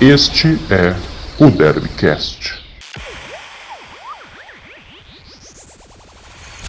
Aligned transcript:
Este 0.00 0.46
é 0.72 0.94
o 1.44 1.50
Derbycast. 1.50 2.64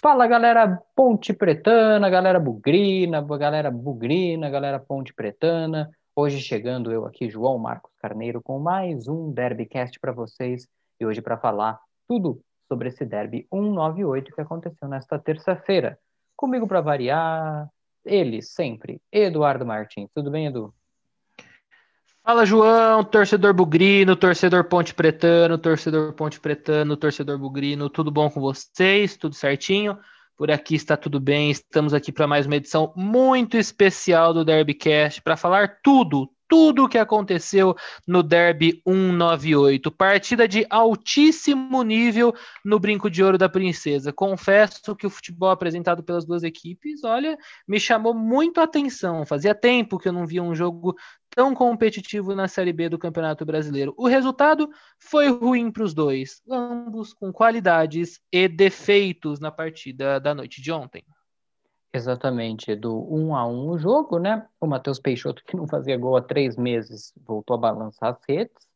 Fala 0.02 0.26
galera 0.26 0.82
Ponte 0.96 1.32
Pretana, 1.32 2.10
galera 2.10 2.40
Bugrina, 2.40 3.22
galera 3.22 3.70
Bugrina, 3.70 4.50
galera 4.50 4.80
Ponte 4.80 5.14
Pretana. 5.14 5.92
Hoje 6.16 6.40
chegando 6.40 6.92
eu 6.92 7.06
aqui, 7.06 7.30
João 7.30 7.60
Marcos 7.60 7.92
Carneiro, 8.02 8.42
com 8.42 8.58
mais 8.58 9.08
um 9.08 9.32
Derbycast 9.32 10.00
para 10.00 10.12
vocês 10.12 10.68
e 11.00 11.06
hoje 11.06 11.22
para 11.22 11.38
falar 11.38 11.80
tudo 12.08 12.42
sobre 12.68 12.88
esse 12.88 13.06
Derby 13.06 13.46
198 13.54 14.34
que 14.34 14.42
aconteceu 14.42 14.88
nesta 14.88 15.20
terça-feira. 15.20 16.00
Comigo 16.36 16.68
para 16.68 16.82
variar, 16.82 17.70
ele 18.04 18.42
sempre, 18.42 19.00
Eduardo 19.12 19.68
Martins. 19.68 20.10
Tudo 20.16 20.32
bem, 20.32 20.48
Edu? 20.48 20.74
Fala, 22.30 22.46
João, 22.46 23.04
torcedor 23.04 23.56
bugrino, 23.56 24.16
torcedor 24.16 24.64
ponte 24.66 24.94
pretano, 24.94 25.58
torcedor 25.58 26.14
ponte 26.14 26.40
pretano, 26.40 26.96
torcedor 26.96 27.40
bugrino, 27.40 27.90
tudo 27.90 28.12
bom 28.12 28.30
com 28.30 28.40
vocês? 28.40 29.18
Tudo 29.18 29.34
certinho? 29.34 29.98
Por 30.38 30.52
aqui 30.52 30.76
está 30.76 30.96
tudo 30.96 31.20
bem. 31.20 31.50
Estamos 31.50 31.92
aqui 31.92 32.12
para 32.12 32.28
mais 32.28 32.46
uma 32.46 32.58
edição 32.58 32.94
muito 32.96 33.58
especial 33.58 34.32
do 34.32 34.46
Derbycast 34.46 35.24
para 35.24 35.36
falar 35.36 35.80
tudo, 35.82 36.30
tudo 36.48 36.84
o 36.84 36.88
que 36.88 37.00
aconteceu 37.00 37.76
no 38.08 38.22
Derby 38.22 38.82
198. 38.88 39.92
Partida 39.92 40.48
de 40.48 40.68
altíssimo 40.70 41.82
nível 41.84 42.34
no 42.66 42.80
Brinco 42.80 43.10
de 43.10 43.24
Ouro 43.24 43.38
da 43.38 43.48
Princesa. 43.48 44.14
Confesso 44.14 44.96
que 44.96 45.06
o 45.06 45.10
futebol 45.10 45.50
apresentado 45.50 46.04
pelas 46.04 46.26
duas 46.26 46.44
equipes, 46.44 47.04
olha, 47.04 47.38
me 47.68 47.80
chamou 47.80 48.14
muito 48.14 48.60
a 48.60 48.66
atenção. 48.66 49.26
Fazia 49.26 49.54
tempo 49.54 49.98
que 49.98 50.08
eu 50.08 50.14
não 50.14 50.26
via 50.26 50.44
um 50.44 50.56
jogo 50.56 50.96
tão 51.40 51.56
competitivo 51.56 52.36
na 52.36 52.50
Série 52.50 52.74
B 52.74 52.90
do 52.90 53.00
Campeonato 53.00 53.46
Brasileiro. 53.46 53.94
O 53.96 54.10
resultado 54.10 54.70
foi 55.00 55.30
ruim 55.30 55.72
para 55.72 55.84
os 55.84 55.94
dois, 55.94 56.42
ambos 56.52 57.14
com 57.14 57.32
qualidades 57.32 58.20
e 58.30 58.46
defeitos 58.46 59.40
na 59.40 59.50
partida 59.50 60.20
da 60.20 60.36
noite 60.36 60.62
de 60.62 60.70
ontem. 60.70 61.02
Exatamente, 61.94 62.76
do 62.76 63.08
1 63.10 63.34
a 63.38 63.48
1 63.48 63.70
o 63.70 63.78
jogo, 63.78 64.20
né? 64.20 64.46
O 64.60 64.68
Matheus 64.68 65.00
Peixoto, 65.00 65.42
que 65.46 65.56
não 65.56 65.66
fazia 65.66 65.96
gol 65.96 66.18
há 66.18 66.22
três 66.22 66.58
meses, 66.58 67.14
voltou 67.26 67.56
a 67.56 67.58
balançar 67.58 68.10
as 68.10 68.20
redes, 68.28 68.68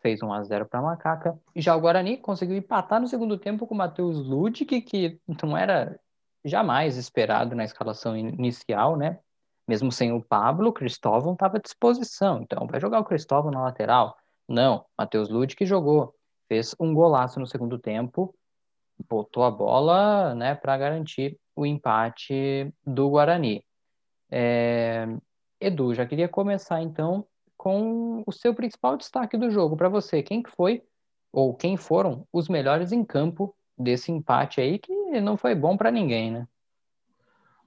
fez 0.00 0.22
1 0.22 0.32
a 0.32 0.42
0 0.44 0.64
para 0.64 0.80
a 0.80 0.82
Macaca. 0.82 1.38
E 1.54 1.60
já 1.60 1.76
o 1.76 1.80
Guarani 1.82 2.16
conseguiu 2.16 2.56
empatar 2.56 3.02
no 3.02 3.06
segundo 3.06 3.36
tempo 3.36 3.66
com 3.66 3.74
o 3.74 3.76
Matheus 3.76 4.16
Ludic, 4.16 4.80
que 4.80 5.20
não 5.44 5.54
era 5.54 6.00
jamais 6.42 6.96
esperado 6.96 7.54
na 7.54 7.64
escalação 7.64 8.16
inicial, 8.16 8.96
né? 8.96 9.18
Mesmo 9.66 9.92
sem 9.92 10.12
o 10.12 10.22
Pablo, 10.22 10.70
o 10.70 10.72
Cristóvão 10.72 11.34
estava 11.34 11.58
à 11.58 11.60
disposição. 11.60 12.42
Então, 12.42 12.66
vai 12.66 12.80
jogar 12.80 13.00
o 13.00 13.04
Cristóvão 13.04 13.50
na 13.50 13.62
lateral? 13.62 14.16
Não, 14.48 14.84
Matheus 14.98 15.28
Ludic 15.28 15.64
jogou. 15.64 16.14
Fez 16.48 16.74
um 16.78 16.92
golaço 16.92 17.40
no 17.40 17.46
segundo 17.46 17.78
tempo, 17.78 18.34
botou 19.08 19.44
a 19.44 19.50
bola 19.50 20.34
né, 20.34 20.54
para 20.54 20.76
garantir 20.76 21.38
o 21.56 21.64
empate 21.64 22.72
do 22.84 23.08
Guarani. 23.10 23.64
É... 24.30 25.06
Edu, 25.60 25.94
já 25.94 26.04
queria 26.04 26.28
começar 26.28 26.82
então 26.82 27.24
com 27.56 28.24
o 28.26 28.32
seu 28.32 28.52
principal 28.54 28.96
destaque 28.96 29.36
do 29.36 29.50
jogo 29.50 29.76
para 29.76 29.88
você. 29.88 30.22
Quem 30.22 30.42
que 30.42 30.50
foi 30.50 30.82
ou 31.32 31.54
quem 31.54 31.76
foram 31.76 32.26
os 32.32 32.48
melhores 32.48 32.90
em 32.92 33.04
campo 33.04 33.54
desse 33.78 34.10
empate 34.10 34.60
aí 34.60 34.78
que 34.78 34.92
não 35.20 35.36
foi 35.36 35.54
bom 35.54 35.76
para 35.76 35.90
ninguém, 35.90 36.30
né? 36.30 36.48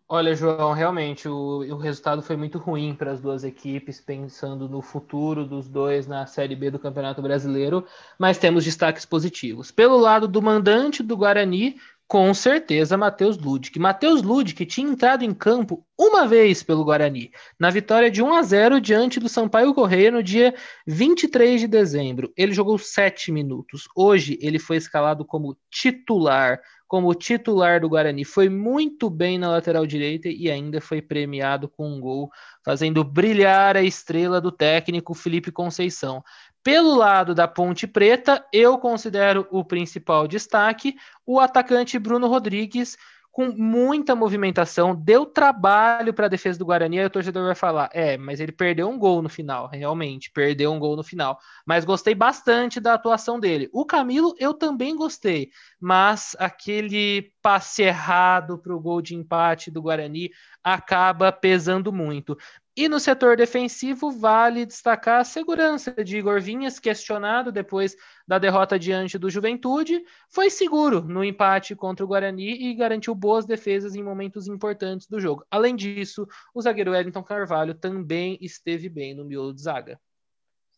Olha, 0.08 0.36
João, 0.36 0.72
realmente 0.72 1.28
o, 1.28 1.62
o 1.62 1.78
resultado 1.78 2.22
foi 2.22 2.38
muito 2.38 2.60
ruim 2.60 2.94
para 2.94 3.12
as 3.12 3.20
duas 3.20 3.44
equipes, 3.44 4.00
pensando 4.00 4.70
no 4.70 4.80
futuro 4.80 5.44
dos 5.44 5.68
dois 5.68 6.06
na 6.06 6.28
Série 6.28 6.56
B 6.56 6.70
do 6.70 6.78
Campeonato 6.78 7.24
Brasileiro, 7.24 7.84
mas 8.20 8.38
temos 8.38 8.64
destaques 8.64 9.04
positivos. 9.04 9.72
Pelo 9.72 9.98
lado 9.98 10.28
do 10.28 10.44
mandante 10.44 11.02
do 11.02 11.18
Guarani, 11.18 11.78
com 12.08 12.32
certeza, 12.36 12.96
Matheus 12.96 13.36
Ludic. 13.36 13.80
Matheus 13.80 14.22
Ludic 14.22 14.64
tinha 14.68 14.88
entrado 14.88 15.24
em 15.24 15.34
campo 15.34 15.84
uma 15.98 16.28
vez 16.28 16.62
pelo 16.62 16.86
Guarani, 16.86 17.32
na 17.60 17.72
vitória 17.72 18.12
de 18.12 18.22
1 18.22 18.34
a 18.36 18.44
0 18.44 18.80
diante 18.80 19.20
do 19.20 19.28
Sampaio 19.28 19.74
Correia 19.74 20.12
no 20.12 20.22
dia 20.22 20.54
23 20.86 21.62
de 21.62 21.68
dezembro. 21.68 22.32
Ele 22.38 22.54
jogou 22.54 22.78
sete 22.78 23.32
minutos. 23.32 23.88
Hoje 23.96 24.38
ele 24.40 24.60
foi 24.60 24.78
escalado 24.78 25.26
como 25.26 25.58
titular, 25.72 26.62
como 26.88 27.14
titular 27.14 27.82
do 27.82 27.90
Guarani. 27.90 28.24
Foi 28.24 28.50
muito 28.50 29.10
bem 29.10 29.38
na 29.38 29.50
lateral 29.50 29.86
direita 29.86 30.30
e 30.30 30.50
ainda 30.50 30.80
foi 30.80 31.02
premiado 31.02 31.68
com 31.68 31.90
um 31.90 32.00
gol, 32.00 32.32
fazendo 32.64 33.04
brilhar 33.04 33.76
a 33.76 33.84
estrela 33.84 34.40
do 34.40 34.52
técnico 34.52 35.14
Felipe 35.14 35.52
Conceição. 35.52 36.24
Pelo 36.64 36.96
lado 36.96 37.36
da 37.36 37.48
Ponte 37.48 37.86
Preta, 37.86 38.44
eu 38.52 38.78
considero 38.78 39.48
o 39.52 39.64
principal 39.64 40.28
destaque 40.28 40.96
o 41.26 41.40
atacante 41.40 42.00
Bruno 42.00 42.28
Rodrigues, 42.28 42.98
com 43.36 43.50
muita 43.50 44.16
movimentação, 44.16 44.96
deu 44.96 45.26
trabalho 45.26 46.14
para 46.14 46.28
a 46.28 46.30
defesa 46.30 46.58
do 46.58 46.64
Guarani. 46.64 47.00
Aí 47.00 47.06
o 47.06 47.10
torcedor 47.10 47.44
vai 47.46 47.54
falar: 47.54 47.90
é, 47.92 48.16
mas 48.16 48.40
ele 48.40 48.54
perdeu 48.54 48.88
um 48.88 48.98
gol 48.98 49.22
no 49.22 49.28
final, 49.28 49.68
realmente, 49.68 50.32
perdeu 50.32 50.72
um 50.72 50.80
gol 50.80 50.96
no 50.96 51.04
final. 51.04 51.38
Mas 51.66 51.84
gostei 51.84 52.16
bastante 52.16 52.80
da 52.80 52.94
atuação 52.94 53.38
dele. 53.38 53.70
O 53.74 53.86
Camilo, 53.86 54.34
eu 54.40 54.54
também 54.54 54.96
gostei, 54.96 55.50
mas 55.78 56.34
aquele 56.40 57.30
passe 57.42 57.84
errado 57.84 58.58
para 58.58 58.74
o 58.74 58.80
gol 58.80 59.02
de 59.02 59.16
empate 59.16 59.70
do 59.70 59.82
Guarani 59.82 60.32
acaba 60.64 61.30
pesando 61.30 61.92
muito. 61.92 62.38
E 62.78 62.90
no 62.90 63.00
setor 63.00 63.38
defensivo, 63.38 64.12
vale 64.12 64.66
destacar 64.66 65.22
a 65.22 65.24
segurança 65.24 65.94
de 66.04 66.18
Igor 66.18 66.42
Vinhas, 66.42 66.78
questionado 66.78 67.50
depois 67.50 67.96
da 68.28 68.38
derrota 68.38 68.78
diante 68.78 69.18
do 69.18 69.30
Juventude, 69.30 70.04
foi 70.30 70.50
seguro 70.50 71.02
no 71.02 71.24
empate 71.24 71.74
contra 71.74 72.04
o 72.04 72.08
Guarani 72.08 72.70
e 72.70 72.74
garantiu 72.74 73.16
boas 73.16 73.46
defesas 73.46 73.96
em 73.96 74.04
momentos 74.04 74.50
importantes 74.50 75.08
do 75.08 75.22
jogo. 75.22 75.46
Além 75.50 75.74
disso, 75.74 76.28
o 76.54 76.62
zagueiro 76.62 76.92
Wellington 76.92 77.24
Carvalho 77.24 77.74
também 77.74 78.38
esteve 78.42 78.90
bem 78.90 79.16
no 79.16 79.24
miolo 79.24 79.54
de 79.54 79.62
zaga. 79.62 79.98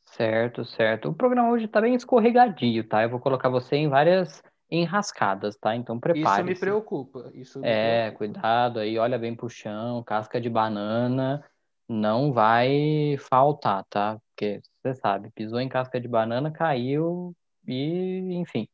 Certo, 0.06 0.64
certo. 0.66 1.09
O 1.09 1.16
programa 1.16 1.50
hoje 1.50 1.66
está 1.66 1.81
bem 1.81 1.96
escorregadio, 1.96 2.84
tá? 2.84 3.02
Eu 3.02 3.09
vou 3.09 3.19
colocar 3.19 3.50
você 3.50 3.75
em 3.75 3.90
várias 3.90 4.44
enrascadas, 4.69 5.58
tá? 5.58 5.75
Então 5.75 6.00
prepare. 6.00 6.41
Isso 6.41 6.46
me 6.46 6.56
preocupa. 6.56 7.31
Isso 7.34 7.59
me 7.59 7.68
é, 7.68 8.12
preocupa. 8.12 8.18
cuidado 8.18 8.79
aí, 8.79 9.00
olha 9.00 9.18
bem 9.18 9.34
pro 9.34 9.50
chão, 9.50 10.03
casca 10.03 10.40
de 10.40 10.47
banana 10.50 11.44
não 11.87 12.33
vai 12.33 13.17
faltar, 13.19 13.85
tá? 13.89 14.19
Porque 14.29 14.61
você 14.81 14.93
sabe, 14.93 15.31
pisou 15.31 15.59
em 15.59 15.69
casca 15.69 15.99
de 15.99 16.07
banana, 16.07 16.51
caiu 16.51 17.35
e, 17.67 18.33
enfim. 18.33 18.67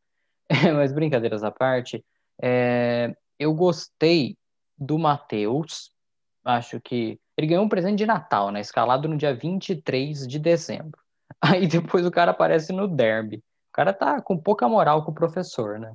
Mas 0.76 0.94
brincadeiras 0.94 1.44
à 1.44 1.52
parte, 1.52 2.04
é, 2.42 3.16
eu 3.40 3.54
gostei 3.54 4.38
do 4.78 4.98
Matheus. 4.98 5.92
Acho 6.44 6.80
que 6.82 7.20
ele 7.38 7.48
ganhou 7.48 7.64
um 7.64 7.70
presente 7.70 8.00
de 8.00 8.06
Natal, 8.06 8.52
né? 8.52 8.60
Escalado 8.60 9.08
no 9.08 9.18
dia 9.18 9.34
23 9.34 10.28
de 10.28 10.40
dezembro. 10.40 11.00
Aí 11.42 11.68
depois 11.68 12.06
o 12.06 12.12
cara 12.12 12.32
aparece 12.32 12.74
no 12.74 12.88
derby. 12.88 13.38
O 13.38 13.74
cara 13.74 13.94
tá 13.94 14.22
com 14.22 14.38
pouca 14.38 14.68
moral 14.68 15.04
com 15.04 15.12
o 15.12 15.16
professor, 15.16 15.80
né? 15.80 15.94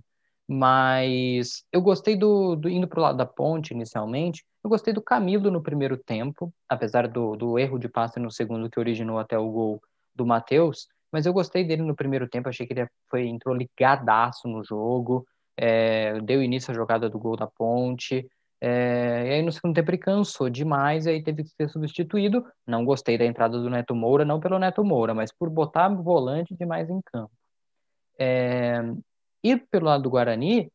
Mas 0.48 1.62
eu 1.70 1.82
gostei 1.82 2.16
do, 2.16 2.56
do 2.56 2.70
indo 2.70 2.88
pro 2.88 3.02
lado 3.02 3.18
da 3.18 3.26
ponte 3.26 3.74
inicialmente. 3.74 4.42
Eu 4.64 4.70
gostei 4.70 4.94
do 4.94 5.02
Camilo 5.02 5.50
no 5.50 5.62
primeiro 5.62 5.98
tempo, 5.98 6.50
apesar 6.66 7.06
do, 7.06 7.36
do 7.36 7.58
erro 7.58 7.78
de 7.78 7.88
passe 7.88 8.18
no 8.18 8.30
segundo 8.30 8.70
que 8.70 8.80
originou 8.80 9.18
até 9.18 9.38
o 9.38 9.50
gol 9.50 9.82
do 10.14 10.24
Matheus. 10.24 10.88
Mas 11.12 11.26
eu 11.26 11.34
gostei 11.34 11.64
dele 11.64 11.82
no 11.82 11.94
primeiro 11.94 12.26
tempo, 12.26 12.48
achei 12.48 12.66
que 12.66 12.72
ele 12.72 12.88
foi, 13.10 13.26
entrou 13.26 13.54
ligadaço 13.54 14.48
no 14.48 14.64
jogo, 14.64 15.26
é, 15.56 16.18
deu 16.20 16.42
início 16.42 16.70
à 16.70 16.74
jogada 16.74 17.10
do 17.10 17.18
gol 17.18 17.36
da 17.36 17.46
ponte. 17.46 18.26
É, 18.60 19.26
e 19.26 19.32
aí 19.34 19.42
no 19.42 19.52
segundo 19.52 19.74
tempo 19.74 19.90
ele 19.90 19.98
cansou 19.98 20.50
demais 20.50 21.06
e 21.06 21.10
aí 21.10 21.22
teve 21.22 21.44
que 21.44 21.50
ser 21.50 21.68
substituído. 21.68 22.44
Não 22.66 22.84
gostei 22.86 23.18
da 23.18 23.26
entrada 23.26 23.58
do 23.60 23.68
Neto 23.68 23.94
Moura, 23.94 24.24
não 24.24 24.40
pelo 24.40 24.58
Neto 24.58 24.82
Moura, 24.82 25.14
mas 25.14 25.30
por 25.30 25.50
botar 25.50 25.88
volante 25.90 26.54
demais 26.54 26.88
em 26.88 27.00
campo. 27.02 27.30
É, 28.18 28.82
e 29.42 29.56
pelo 29.56 29.86
lado 29.86 30.02
do 30.02 30.10
Guarani, 30.10 30.70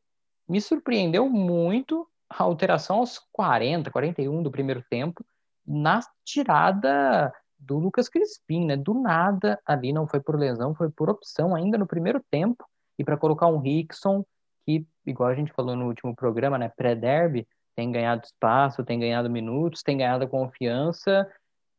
me 0.48 0.60
surpreendeu 0.60 1.30
muito 1.30 2.08
a 2.30 2.44
alteração 2.44 2.98
aos 2.98 3.20
40, 3.32 3.92
41 3.92 4.44
do 4.44 4.52
primeiro 4.52 4.84
tempo, 4.90 5.24
na 5.66 6.00
tirada 6.26 7.32
do 7.58 7.78
Lucas 7.78 8.10
Crispim, 8.10 8.66
né? 8.66 8.76
Do 8.76 8.94
nada 8.94 9.60
ali, 9.66 9.94
não 9.94 10.08
foi 10.08 10.20
por 10.20 10.38
lesão, 10.38 10.76
foi 10.76 10.90
por 10.90 11.10
opção 11.10 11.56
ainda 11.56 11.78
no 11.78 11.88
primeiro 11.88 12.22
tempo, 12.30 12.66
e 12.98 13.04
para 13.04 13.18
colocar 13.18 13.48
um 13.48 13.60
Rickson, 13.60 14.26
que, 14.66 14.86
igual 15.06 15.30
a 15.30 15.36
gente 15.36 15.54
falou 15.54 15.76
no 15.76 15.88
último 15.88 16.16
programa, 16.16 16.58
né? 16.58 16.70
Pré-derby, 16.76 17.48
tem 17.76 17.92
ganhado 17.92 18.24
espaço, 18.26 18.84
tem 18.84 19.00
ganhado 19.00 19.30
minutos, 19.30 19.82
tem 19.82 19.98
ganhado 19.98 20.28
confiança 20.28 21.28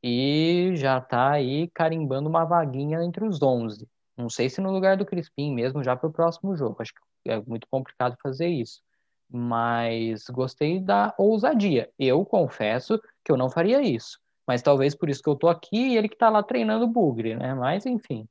e 0.03 0.73
já 0.75 0.99
está 0.99 1.31
aí 1.31 1.71
carimbando 1.73 2.29
uma 2.29 2.45
vaguinha 2.45 3.03
entre 3.03 3.25
os 3.25 3.41
11. 3.41 3.89
Não 4.17 4.31
sei 4.31 4.49
se 4.49 4.61
no 4.61 4.71
lugar 4.71 4.97
do 4.97 5.07
Crispim 5.07 5.53
mesmo, 5.53 5.83
já 5.83 5.97
para 5.97 6.09
o 6.09 6.13
próximo 6.13 6.57
jogo. 6.57 6.77
Acho 6.81 6.93
que 6.93 7.31
é 7.31 7.41
muito 7.43 7.67
complicado 7.71 8.17
fazer 8.23 8.49
isso. 8.49 8.81
Mas 9.29 10.25
gostei 10.29 10.79
da 10.79 11.15
ousadia. 11.19 11.91
Eu 11.99 12.25
confesso 12.25 13.01
que 13.25 13.33
eu 13.33 13.37
não 13.37 13.51
faria 13.51 13.83
isso. 13.83 14.19
Mas 14.47 14.63
talvez 14.63 14.95
por 14.95 15.09
isso 15.09 15.23
que 15.23 15.29
eu 15.29 15.37
tô 15.37 15.49
aqui 15.49 15.77
e 15.77 15.97
ele 15.97 16.09
que 16.09 16.17
tá 16.17 16.29
lá 16.29 16.43
treinando 16.43 16.85
o 16.85 16.89
Bugre, 16.89 17.35
né? 17.35 17.55
Mas 17.55 17.87
enfim. 17.87 18.29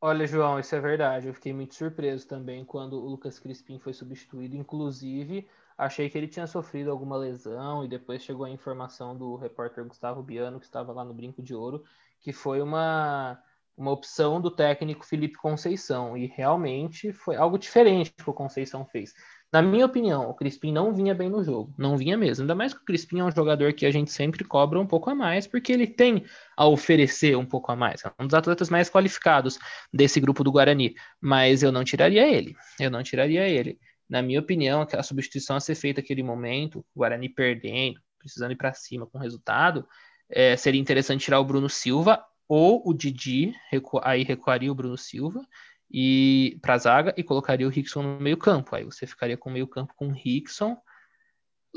Olha, 0.00 0.26
João, 0.26 0.60
isso 0.60 0.76
é 0.76 0.80
verdade. 0.80 1.26
Eu 1.26 1.34
fiquei 1.34 1.52
muito 1.52 1.74
surpreso 1.74 2.28
também 2.28 2.64
quando 2.64 2.92
o 2.92 3.08
Lucas 3.08 3.38
Crispim 3.40 3.80
foi 3.80 3.92
substituído. 3.92 4.56
Inclusive, 4.56 5.48
achei 5.76 6.08
que 6.08 6.16
ele 6.16 6.28
tinha 6.28 6.46
sofrido 6.46 6.90
alguma 6.90 7.16
lesão 7.16 7.84
e 7.84 7.88
depois 7.88 8.22
chegou 8.22 8.46
a 8.46 8.50
informação 8.50 9.16
do 9.16 9.34
repórter 9.34 9.84
Gustavo 9.84 10.22
Biano, 10.22 10.60
que 10.60 10.66
estava 10.66 10.92
lá 10.92 11.04
no 11.04 11.12
Brinco 11.12 11.42
de 11.42 11.52
Ouro, 11.52 11.82
que 12.20 12.32
foi 12.32 12.62
uma, 12.62 13.42
uma 13.78 13.92
opção 13.92 14.40
do 14.40 14.50
técnico 14.50 15.06
Felipe 15.06 15.38
Conceição. 15.38 16.16
E 16.16 16.26
realmente 16.26 17.12
foi 17.12 17.36
algo 17.36 17.56
diferente 17.56 18.12
que 18.12 18.28
o 18.28 18.34
Conceição 18.34 18.84
fez. 18.84 19.14
Na 19.50 19.62
minha 19.62 19.86
opinião, 19.86 20.28
o 20.28 20.34
Crispim 20.34 20.72
não 20.72 20.92
vinha 20.92 21.14
bem 21.14 21.30
no 21.30 21.42
jogo. 21.42 21.72
Não 21.78 21.96
vinha 21.96 22.18
mesmo. 22.18 22.42
Ainda 22.42 22.54
mais 22.54 22.74
que 22.74 22.80
o 22.80 22.84
Crispim 22.84 23.20
é 23.20 23.24
um 23.24 23.30
jogador 23.30 23.72
que 23.72 23.86
a 23.86 23.90
gente 23.90 24.10
sempre 24.10 24.44
cobra 24.44 24.78
um 24.78 24.86
pouco 24.86 25.08
a 25.08 25.14
mais, 25.14 25.46
porque 25.46 25.72
ele 25.72 25.86
tem 25.86 26.24
a 26.56 26.66
oferecer 26.66 27.36
um 27.36 27.46
pouco 27.46 27.72
a 27.72 27.76
mais. 27.76 28.04
É 28.04 28.12
um 28.20 28.26
dos 28.26 28.34
atletas 28.34 28.68
mais 28.68 28.90
qualificados 28.90 29.58
desse 29.92 30.20
grupo 30.20 30.44
do 30.44 30.52
Guarani. 30.52 30.94
Mas 31.20 31.62
eu 31.62 31.72
não 31.72 31.84
tiraria 31.84 32.26
ele. 32.28 32.54
Eu 32.78 32.90
não 32.90 33.02
tiraria 33.02 33.48
ele. 33.48 33.78
Na 34.08 34.20
minha 34.20 34.40
opinião, 34.40 34.86
a 34.92 35.02
substituição 35.02 35.56
a 35.56 35.60
ser 35.60 35.76
feita 35.76 36.00
naquele 36.00 36.22
momento, 36.22 36.80
o 36.80 36.98
Guarani 36.98 37.28
perdendo, 37.28 38.00
precisando 38.18 38.52
ir 38.52 38.56
para 38.56 38.74
cima 38.74 39.06
com 39.06 39.18
resultado, 39.18 39.86
é, 40.30 40.56
seria 40.56 40.80
interessante 40.80 41.24
tirar 41.24 41.40
o 41.40 41.44
Bruno 41.44 41.68
Silva 41.68 42.22
ou 42.48 42.82
o 42.88 42.94
Didi, 42.94 43.54
recu 43.70 44.00
aí 44.02 44.22
recuaria 44.24 44.72
o 44.72 44.74
Bruno 44.74 44.96
Silva 44.96 45.46
e 45.90 46.58
para 46.62 46.74
a 46.74 46.78
zaga 46.78 47.14
e 47.16 47.22
colocaria 47.22 47.66
o 47.66 47.70
Rickson 47.70 48.02
no 48.02 48.20
meio-campo. 48.20 48.74
Aí 48.74 48.84
você 48.84 49.06
ficaria 49.06 49.36
com 49.36 49.50
o 49.50 49.52
meio-campo 49.52 49.94
com 49.94 50.10
Rickson, 50.10 50.76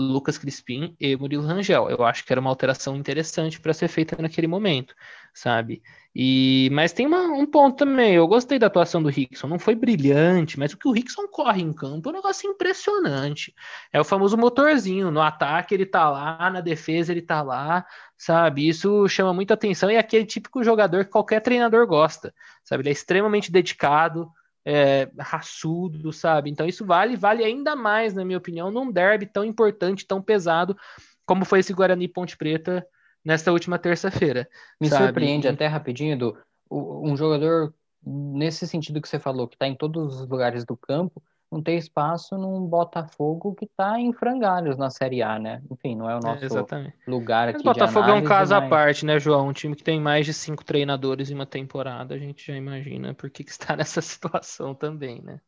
Lucas 0.08 0.38
Crispim 0.38 0.96
e 1.00 1.16
Murilo 1.16 1.46
Rangel. 1.46 1.90
Eu 1.90 2.04
acho 2.04 2.26
que 2.26 2.34
era 2.34 2.42
uma 2.42 2.50
alteração 2.50 2.96
interessante 2.96 3.60
para 3.60 3.74
ser 3.74 3.88
feita 3.88 4.16
naquele 4.22 4.48
momento, 4.48 4.96
sabe? 5.34 5.82
E 6.14 6.70
mas 6.74 6.92
tem 6.92 7.08
uma, 7.08 7.22
um 7.24 7.46
ponto 7.46 7.78
também. 7.78 8.16
Eu 8.16 8.28
gostei 8.28 8.60
da 8.60 8.68
atuação 8.68 9.02
do 9.02 9.10
Rickson. 9.10 9.48
Não 9.48 9.58
foi 9.60 9.76
brilhante, 9.76 10.60
mas 10.60 10.74
o 10.74 10.78
que 10.78 10.88
o 10.88 10.92
Rickson 10.92 11.28
corre 11.28 11.62
em 11.62 11.72
campo 11.72 12.10
é 12.10 12.12
um 12.12 12.16
negócio 12.16 12.50
impressionante. 12.50 13.54
É 13.94 14.00
o 14.00 14.04
famoso 14.04 14.38
motorzinho. 14.38 15.12
No 15.12 15.22
ataque 15.22 15.74
ele 15.74 15.86
tá 15.86 16.10
lá, 16.10 16.50
na 16.50 16.62
defesa 16.62 17.12
ele 17.12 17.22
tá 17.22 17.42
lá, 17.42 17.86
sabe? 18.18 18.68
Isso 18.68 19.08
chama 19.08 19.34
muita 19.34 19.54
atenção 19.54 19.90
e 19.90 19.96
é 19.96 20.00
aquele 20.00 20.26
típico 20.26 20.64
jogador 20.64 21.06
que 21.06 21.12
qualquer 21.12 21.40
treinador 21.42 21.88
gosta, 21.88 22.34
sabe? 22.64 22.82
Ele 22.84 22.90
é 22.90 22.94
extremamente 22.94 23.52
dedicado 23.52 24.30
é, 24.66 25.10
raçudo, 25.20 26.12
sabe? 26.12 26.50
Então 26.50 26.68
isso 26.68 26.86
vale, 26.86 27.16
vale 27.16 27.44
ainda 27.44 27.76
mais, 27.76 28.14
na 28.14 28.24
minha 28.24 28.38
opinião, 28.38 28.72
num 28.72 28.92
derby 28.92 29.26
tão 29.26 29.44
importante, 29.44 30.06
tão 30.06 30.22
pesado, 30.22 30.78
como 31.26 31.46
foi 31.46 31.60
esse 31.60 31.74
Guarani 31.74 32.08
Ponte 32.08 32.38
Preta 32.38 32.86
nesta 33.24 33.52
última 33.52 33.78
terça-feira. 33.80 34.48
Me 34.80 34.90
sabe? 34.90 35.06
surpreende 35.06 35.48
até 35.48 35.68
rapidinho, 35.68 36.18
do 36.18 36.38
um 36.70 37.18
jogador 37.18 37.74
nesse 38.04 38.68
sentido 38.68 39.02
que 39.02 39.10
você 39.10 39.20
falou, 39.20 39.48
que 39.48 39.56
está 39.56 39.68
em 39.68 39.76
todos 39.76 40.22
os 40.22 40.30
lugares 40.30 40.66
do 40.66 40.78
campo, 40.78 41.22
não 41.52 41.62
ter 41.62 41.76
espaço 41.76 42.38
num 42.38 42.66
Botafogo 42.66 43.54
que 43.54 43.66
está 43.66 44.00
em 44.00 44.14
frangalhos 44.14 44.78
na 44.78 44.90
Série 44.90 45.22
A, 45.22 45.38
né? 45.38 45.62
Enfim, 45.70 45.96
não 45.96 46.10
é 46.10 46.16
o 46.16 46.20
é, 46.20 46.22
nosso 46.22 46.76
é, 46.76 46.94
lugar 47.06 47.50
aqui. 47.50 47.60
O 47.60 47.64
Botafogo 47.64 48.06
análise, 48.06 48.24
é 48.24 48.26
um 48.26 48.28
caso 48.28 48.56
mas... 48.56 48.64
à 48.64 48.70
parte, 48.70 49.06
né, 49.06 49.20
João? 49.20 49.50
Um 49.50 49.54
time 49.54 49.76
que 49.76 49.84
tem 49.84 50.00
mais 50.00 50.26
de 50.26 50.34
cinco 50.34 50.64
treinadores 50.64 51.30
em 51.30 51.36
uma 51.36 51.46
temporada, 51.46 52.16
a 52.16 52.18
gente 52.18 52.48
já 52.48 52.56
imagina 52.56 53.14
por 53.14 53.30
que, 53.30 53.44
que 53.44 53.52
está 53.52 53.76
nessa 53.76 54.02
situação 54.02 54.74
também, 54.74 55.22
né? 55.22 55.42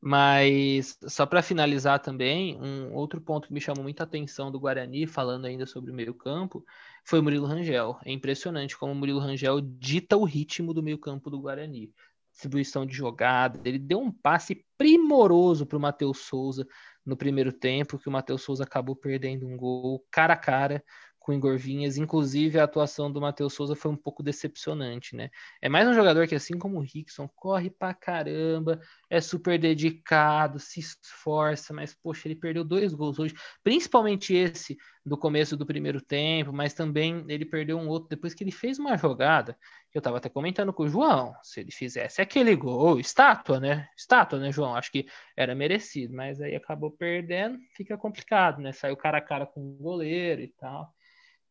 Mas 0.00 0.96
só 1.08 1.26
para 1.26 1.42
finalizar 1.42 1.98
também, 1.98 2.56
um 2.62 2.94
outro 2.94 3.20
ponto 3.20 3.48
que 3.48 3.52
me 3.52 3.60
chamou 3.60 3.82
muita 3.82 4.04
atenção 4.04 4.50
do 4.50 4.60
Guarani, 4.60 5.08
falando 5.08 5.44
ainda 5.44 5.66
sobre 5.66 5.90
o 5.90 5.94
meio-campo, 5.94 6.64
foi 7.04 7.18
o 7.18 7.22
Murilo 7.22 7.46
Rangel. 7.46 7.98
É 8.04 8.12
impressionante 8.12 8.78
como 8.78 8.92
o 8.92 8.94
Murilo 8.94 9.18
Rangel 9.18 9.60
dita 9.60 10.16
o 10.16 10.24
ritmo 10.24 10.72
do 10.72 10.84
meio-campo 10.84 11.28
do 11.28 11.40
Guarani 11.40 11.92
distribuição 12.38 12.86
de 12.86 12.94
jogada. 12.94 13.60
Ele 13.64 13.78
deu 13.78 13.98
um 14.00 14.12
passe 14.12 14.64
primoroso 14.78 15.66
para 15.66 15.76
o 15.76 15.80
Matheus 15.80 16.18
Souza 16.18 16.66
no 17.04 17.16
primeiro 17.16 17.52
tempo, 17.52 17.98
que 17.98 18.08
o 18.08 18.12
Matheus 18.12 18.42
Souza 18.42 18.62
acabou 18.62 18.94
perdendo 18.94 19.46
um 19.46 19.56
gol 19.56 20.06
cara 20.10 20.34
a 20.34 20.36
cara 20.36 20.84
com 21.28 21.32
o 21.32 21.34
Igor 21.34 21.58
Vinhas. 21.58 21.98
Inclusive, 21.98 22.58
a 22.58 22.64
atuação 22.64 23.12
do 23.12 23.20
Matheus 23.20 23.52
Souza 23.52 23.76
foi 23.76 23.90
um 23.90 23.96
pouco 23.96 24.22
decepcionante, 24.22 25.14
né? 25.14 25.28
É 25.60 25.68
mais 25.68 25.86
um 25.86 25.92
jogador 25.92 26.26
que, 26.26 26.34
assim 26.34 26.58
como 26.58 26.78
o 26.78 26.80
Rickson, 26.80 27.28
corre 27.36 27.68
pra 27.68 27.92
caramba, 27.92 28.80
é 29.10 29.20
super 29.20 29.58
dedicado, 29.58 30.58
se 30.58 30.80
esforça, 30.80 31.74
mas, 31.74 31.94
poxa, 31.94 32.28
ele 32.28 32.34
perdeu 32.34 32.64
dois 32.64 32.94
gols 32.94 33.18
hoje, 33.18 33.34
principalmente 33.62 34.32
esse 34.34 34.78
do 35.04 35.18
começo 35.18 35.54
do 35.54 35.66
primeiro 35.66 36.00
tempo, 36.00 36.50
mas 36.50 36.72
também 36.72 37.22
ele 37.28 37.44
perdeu 37.44 37.76
um 37.76 37.88
outro 37.88 38.08
depois 38.08 38.32
que 38.32 38.42
ele 38.42 38.50
fez 38.50 38.78
uma 38.78 38.96
jogada, 38.96 39.54
que 39.92 39.98
eu 39.98 40.02
tava 40.02 40.16
até 40.16 40.30
comentando 40.30 40.72
com 40.72 40.84
o 40.84 40.88
João, 40.88 41.34
se 41.42 41.60
ele 41.60 41.70
fizesse 41.70 42.22
aquele 42.22 42.56
gol, 42.56 42.98
estátua, 42.98 43.60
né? 43.60 43.86
Estátua, 43.94 44.38
né, 44.38 44.50
João? 44.50 44.74
Acho 44.74 44.90
que 44.90 45.06
era 45.36 45.54
merecido, 45.54 46.14
mas 46.14 46.40
aí 46.40 46.56
acabou 46.56 46.90
perdendo, 46.90 47.58
fica 47.76 47.98
complicado, 47.98 48.62
né? 48.62 48.72
Saiu 48.72 48.96
cara 48.96 49.18
a 49.18 49.22
cara 49.22 49.44
com 49.46 49.60
o 49.60 49.74
goleiro 49.74 50.40
e 50.40 50.48
tal. 50.48 50.94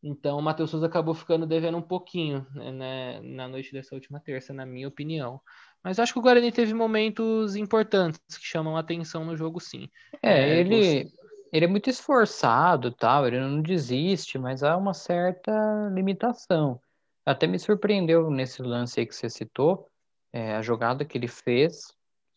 Então, 0.02 0.38
o 0.38 0.42
Matheus 0.42 0.70
Souza 0.70 0.86
acabou 0.86 1.14
ficando 1.14 1.46
devendo 1.46 1.76
um 1.76 1.82
pouquinho 1.82 2.46
né, 2.54 3.20
na 3.20 3.48
noite 3.48 3.72
dessa 3.72 3.94
última 3.94 4.20
terça, 4.20 4.52
na 4.52 4.64
minha 4.64 4.86
opinião. 4.86 5.40
Mas 5.82 5.98
acho 5.98 6.12
que 6.12 6.18
o 6.18 6.22
Guarani 6.22 6.52
teve 6.52 6.72
momentos 6.72 7.56
importantes 7.56 8.20
que 8.38 8.46
chamam 8.46 8.76
a 8.76 8.80
atenção 8.80 9.24
no 9.24 9.36
jogo, 9.36 9.60
sim. 9.60 9.88
É, 10.22 10.38
é 10.38 10.60
ele, 10.60 10.82
você... 10.82 11.12
ele 11.52 11.64
é 11.64 11.68
muito 11.68 11.90
esforçado, 11.90 12.92
tal, 12.92 13.26
ele 13.26 13.40
não 13.40 13.60
desiste, 13.60 14.38
mas 14.38 14.62
há 14.62 14.76
uma 14.76 14.94
certa 14.94 15.52
limitação. 15.92 16.80
Até 17.26 17.46
me 17.46 17.58
surpreendeu 17.58 18.30
nesse 18.30 18.62
lance 18.62 19.00
aí 19.00 19.06
que 19.06 19.14
você 19.14 19.28
citou, 19.28 19.88
é, 20.32 20.54
a 20.54 20.62
jogada 20.62 21.04
que 21.04 21.18
ele 21.18 21.28
fez, 21.28 21.92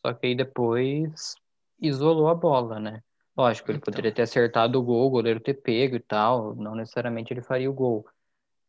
só 0.05 0.13
que 0.13 0.27
aí 0.27 0.35
depois 0.35 1.35
isolou 1.79 2.27
a 2.27 2.35
bola, 2.35 2.79
né? 2.79 3.01
Lógico, 3.35 3.71
ele 3.71 3.77
então. 3.77 3.91
poderia 3.91 4.11
ter 4.11 4.23
acertado 4.23 4.79
o 4.79 4.83
gol, 4.83 5.07
o 5.07 5.09
goleiro 5.09 5.39
ter 5.39 5.53
pego 5.53 5.95
e 5.95 5.99
tal, 5.99 6.53
não 6.55 6.75
necessariamente 6.75 7.33
ele 7.33 7.41
faria 7.41 7.69
o 7.69 7.73
gol, 7.73 8.05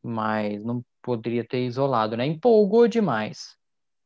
mas 0.02 0.64
não 0.64 0.84
poderia 1.02 1.44
ter 1.44 1.64
isolado, 1.64 2.16
né? 2.16 2.24
Empolgou 2.24 2.86
demais. 2.86 3.56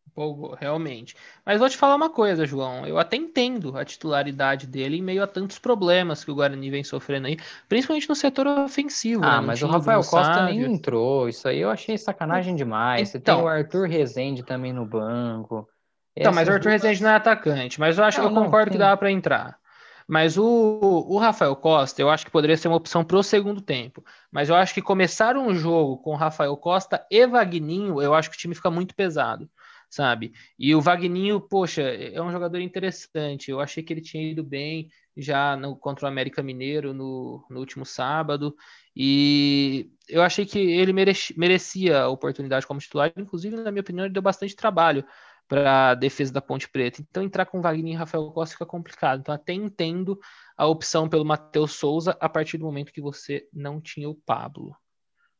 Empolgou, 0.06 0.54
realmente. 0.54 1.14
Mas 1.44 1.58
vou 1.58 1.68
te 1.68 1.76
falar 1.76 1.94
uma 1.94 2.08
coisa, 2.08 2.46
João, 2.46 2.86
eu 2.86 2.98
até 2.98 3.16
entendo 3.16 3.76
a 3.76 3.84
titularidade 3.84 4.66
dele 4.66 4.96
em 4.96 5.02
meio 5.02 5.22
a 5.22 5.26
tantos 5.26 5.58
problemas 5.58 6.24
que 6.24 6.30
o 6.30 6.34
Guarani 6.34 6.70
vem 6.70 6.82
sofrendo 6.82 7.26
aí, 7.26 7.36
principalmente 7.68 8.08
no 8.08 8.14
setor 8.14 8.46
ofensivo. 8.46 9.22
Ah, 9.24 9.40
né? 9.40 9.48
mas 9.48 9.62
o 9.62 9.66
Rafael 9.66 10.00
Costa 10.00 10.46
nem 10.46 10.62
entrou, 10.62 11.28
isso 11.28 11.46
aí 11.46 11.58
eu 11.58 11.70
achei 11.70 11.98
sacanagem 11.98 12.54
demais. 12.54 13.10
Você 13.10 13.18
então, 13.18 13.36
tem 13.36 13.44
o 13.44 13.48
Arthur 13.48 13.88
Rezende 13.88 14.42
também 14.42 14.72
no 14.72 14.86
banco. 14.86 15.68
Então, 16.16 16.32
mas 16.32 16.48
o 16.48 16.52
Arthur 16.52 16.70
duas... 16.70 16.82
Rezende 16.82 17.02
não 17.02 17.10
é 17.10 17.16
atacante, 17.16 17.78
mas 17.78 17.98
eu 17.98 18.04
acho 18.04 18.22
não, 18.22 18.28
eu 18.28 18.34
concordo 18.34 18.70
que 18.70 18.78
dava 18.78 18.96
para 18.96 19.10
entrar. 19.10 19.58
Mas 20.06 20.38
o, 20.38 20.44
o 20.44 21.18
Rafael 21.18 21.56
Costa, 21.56 22.00
eu 22.00 22.08
acho 22.08 22.24
que 22.24 22.30
poderia 22.30 22.56
ser 22.56 22.68
uma 22.68 22.76
opção 22.76 23.04
para 23.04 23.16
o 23.16 23.22
segundo 23.22 23.60
tempo. 23.60 24.04
Mas 24.30 24.48
eu 24.48 24.54
acho 24.54 24.72
que 24.72 24.80
começar 24.80 25.36
um 25.36 25.54
jogo 25.54 25.98
com 25.98 26.14
Rafael 26.14 26.56
Costa 26.56 27.04
e 27.10 27.26
Vagninho, 27.26 28.00
eu 28.00 28.14
acho 28.14 28.30
que 28.30 28.36
o 28.36 28.38
time 28.38 28.54
fica 28.54 28.70
muito 28.70 28.94
pesado, 28.94 29.50
sabe? 29.90 30.32
E 30.58 30.74
o 30.74 30.80
Vagninho, 30.80 31.40
poxa, 31.40 31.82
é 31.82 32.22
um 32.22 32.30
jogador 32.30 32.60
interessante. 32.60 33.50
Eu 33.50 33.60
achei 33.60 33.82
que 33.82 33.92
ele 33.92 34.00
tinha 34.00 34.30
ido 34.30 34.44
bem 34.44 34.88
já 35.16 35.56
no, 35.56 35.74
contra 35.76 36.04
o 36.04 36.08
América 36.08 36.42
Mineiro 36.42 36.94
no, 36.94 37.44
no 37.50 37.58
último 37.58 37.84
sábado. 37.84 38.54
E 38.94 39.90
eu 40.08 40.22
achei 40.22 40.46
que 40.46 40.58
ele 40.58 40.92
merecia 41.36 42.02
a 42.02 42.08
oportunidade 42.08 42.66
como 42.66 42.80
titular. 42.80 43.12
Inclusive, 43.16 43.56
na 43.56 43.72
minha 43.72 43.80
opinião, 43.80 44.04
ele 44.04 44.14
deu 44.14 44.22
bastante 44.22 44.54
trabalho 44.54 45.04
para 45.48 45.90
a 45.90 45.94
defesa 45.94 46.32
da 46.32 46.40
Ponte 46.40 46.68
Preta. 46.68 47.00
Então, 47.00 47.22
entrar 47.22 47.46
com 47.46 47.60
Wagner 47.60 47.94
e 47.94 47.96
Rafael 47.96 48.30
Costa 48.30 48.54
fica 48.54 48.66
complicado. 48.66 49.20
Então, 49.20 49.34
até 49.34 49.52
entendo 49.52 50.18
a 50.56 50.66
opção 50.66 51.08
pelo 51.08 51.24
Matheus 51.24 51.72
Souza 51.72 52.16
a 52.20 52.28
partir 52.28 52.58
do 52.58 52.64
momento 52.64 52.92
que 52.92 53.00
você 53.00 53.48
não 53.52 53.80
tinha 53.80 54.08
o 54.08 54.14
Pablo. 54.14 54.74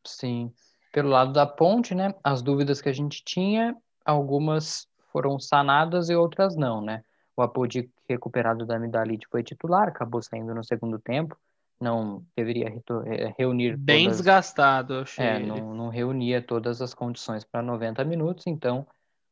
Sim. 0.07 0.53
Pelo 0.93 1.11
lado 1.11 1.33
da 1.33 1.47
Ponte, 1.47 1.95
né? 1.95 2.15
As 2.23 2.41
dúvidas 2.41 2.81
que 2.81 2.89
a 2.89 2.93
gente 2.93 3.25
tinha, 3.25 3.77
algumas 4.05 4.87
foram 5.13 5.39
sanadas 5.39 6.09
e 6.09 6.15
outras 6.15 6.57
não, 6.57 6.81
né? 6.81 7.03
O 7.37 7.43
Apodi 7.43 7.91
recuperado 8.09 8.65
da 8.65 8.79
Midalite 8.79 9.27
foi 9.31 9.43
titular, 9.43 9.89
acabou 9.89 10.23
saindo 10.23 10.55
no 10.55 10.65
segundo 10.65 10.99
tempo. 10.99 11.37
Não 11.79 12.25
deveria 12.35 12.69
eh, 12.69 13.35
reunir. 13.37 13.77
Bem 13.77 14.05
todas... 14.05 14.19
desgastado, 14.19 14.95
eu 14.95 15.01
achei. 15.01 15.27
É, 15.27 15.39
não, 15.39 15.75
não 15.75 15.89
reunia 15.89 16.41
todas 16.41 16.81
as 16.81 16.95
condições 16.95 17.45
para 17.45 17.61
90 17.61 18.03
minutos, 18.05 18.47
então 18.47 18.87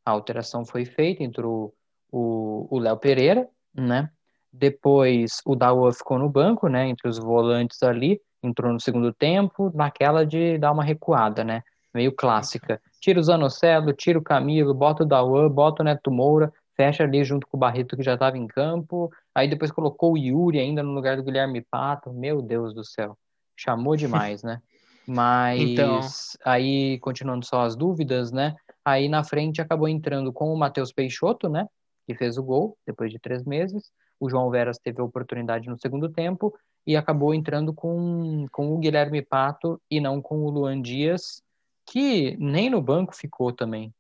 a 0.05 0.11
alteração 0.11 0.65
foi 0.65 0.85
feita, 0.85 1.23
entrou 1.23 1.75
o 2.11 2.79
Léo 2.79 2.97
Pereira, 2.97 3.49
né? 3.75 4.09
Depois 4.53 5.41
o 5.45 5.57
Dawa 5.57 5.93
ficou 5.93 6.19
no 6.19 6.29
banco, 6.29 6.69
né? 6.69 6.89
Entre 6.89 7.09
os 7.09 7.19
volantes 7.19 7.83
ali, 7.83 8.21
entrou 8.41 8.73
no 8.73 8.81
segundo 8.81 9.13
tempo, 9.13 9.73
naquela 9.75 10.25
de 10.25 10.59
dar 10.59 10.71
uma 10.71 10.85
recuada, 10.85 11.43
né? 11.43 11.63
Meio 11.93 12.13
clássica. 12.13 12.81
Tira 13.01 13.19
o 13.19 13.23
Zanocelo, 13.23 13.93
tira 13.93 14.19
o 14.19 14.23
Camilo, 14.23 14.73
bota 14.73 15.03
o 15.03 15.07
Dawa, 15.07 15.49
bota 15.49 15.83
o 15.83 15.85
Neto 15.85 16.11
Moura, 16.11 16.53
fecha 16.77 17.03
ali 17.03 17.25
junto 17.25 17.47
com 17.47 17.57
o 17.57 17.61
Barreto 17.61 17.97
que 17.97 18.03
já 18.03 18.15
estava 18.15 18.39
em 18.39 18.47
campo. 18.47 19.11
Aí 19.35 19.49
depois 19.49 19.73
colocou 19.73 20.13
o 20.13 20.19
Yuri 20.19 20.61
ainda 20.61 20.83
no 20.83 20.93
lugar 20.93 21.17
do 21.17 21.25
Guilherme 21.25 21.61
Pato. 21.69 22.13
Meu 22.13 22.41
Deus 22.41 22.73
do 22.75 22.85
céu. 22.85 23.17
Chamou 23.57 23.97
demais, 23.97 24.43
né? 24.43 24.61
Mas 25.07 25.59
Então. 25.61 26.01
aí, 26.45 26.99
continuando 27.01 27.45
só 27.45 27.63
as 27.63 27.77
dúvidas, 27.77 28.33
né? 28.33 28.55
Aí 28.85 29.09
na 29.09 29.25
frente 29.25 29.61
acabou 29.61 29.89
entrando 29.89 30.33
com 30.33 30.53
o 30.53 30.59
Matheus 30.59 30.93
Peixoto, 30.93 31.49
né? 31.49 31.67
Que 32.07 32.15
fez 32.15 32.37
o 32.37 32.43
gol 32.43 32.77
depois 32.87 33.11
de 33.11 33.19
três 33.19 33.45
meses. 33.45 33.91
O 34.21 34.29
João 34.29 34.51
Veras 34.51 34.79
teve 34.79 35.01
a 35.01 35.05
oportunidade 35.05 35.69
no 35.69 35.79
segundo 35.79 36.11
tempo 36.11 36.55
e 36.87 36.97
acabou 36.97 37.35
entrando 37.35 37.73
com, 37.73 38.47
com 38.53 38.75
o 38.75 38.79
Guilherme 38.79 39.23
Pato 39.23 39.81
e 39.91 40.01
não 40.01 40.21
com 40.21 40.45
o 40.45 40.51
Luan 40.51 40.81
Dias, 40.83 41.43
que 41.87 42.37
nem 42.39 42.69
no 42.69 42.83
banco 42.83 43.15
ficou 43.15 43.53
também. 43.53 43.93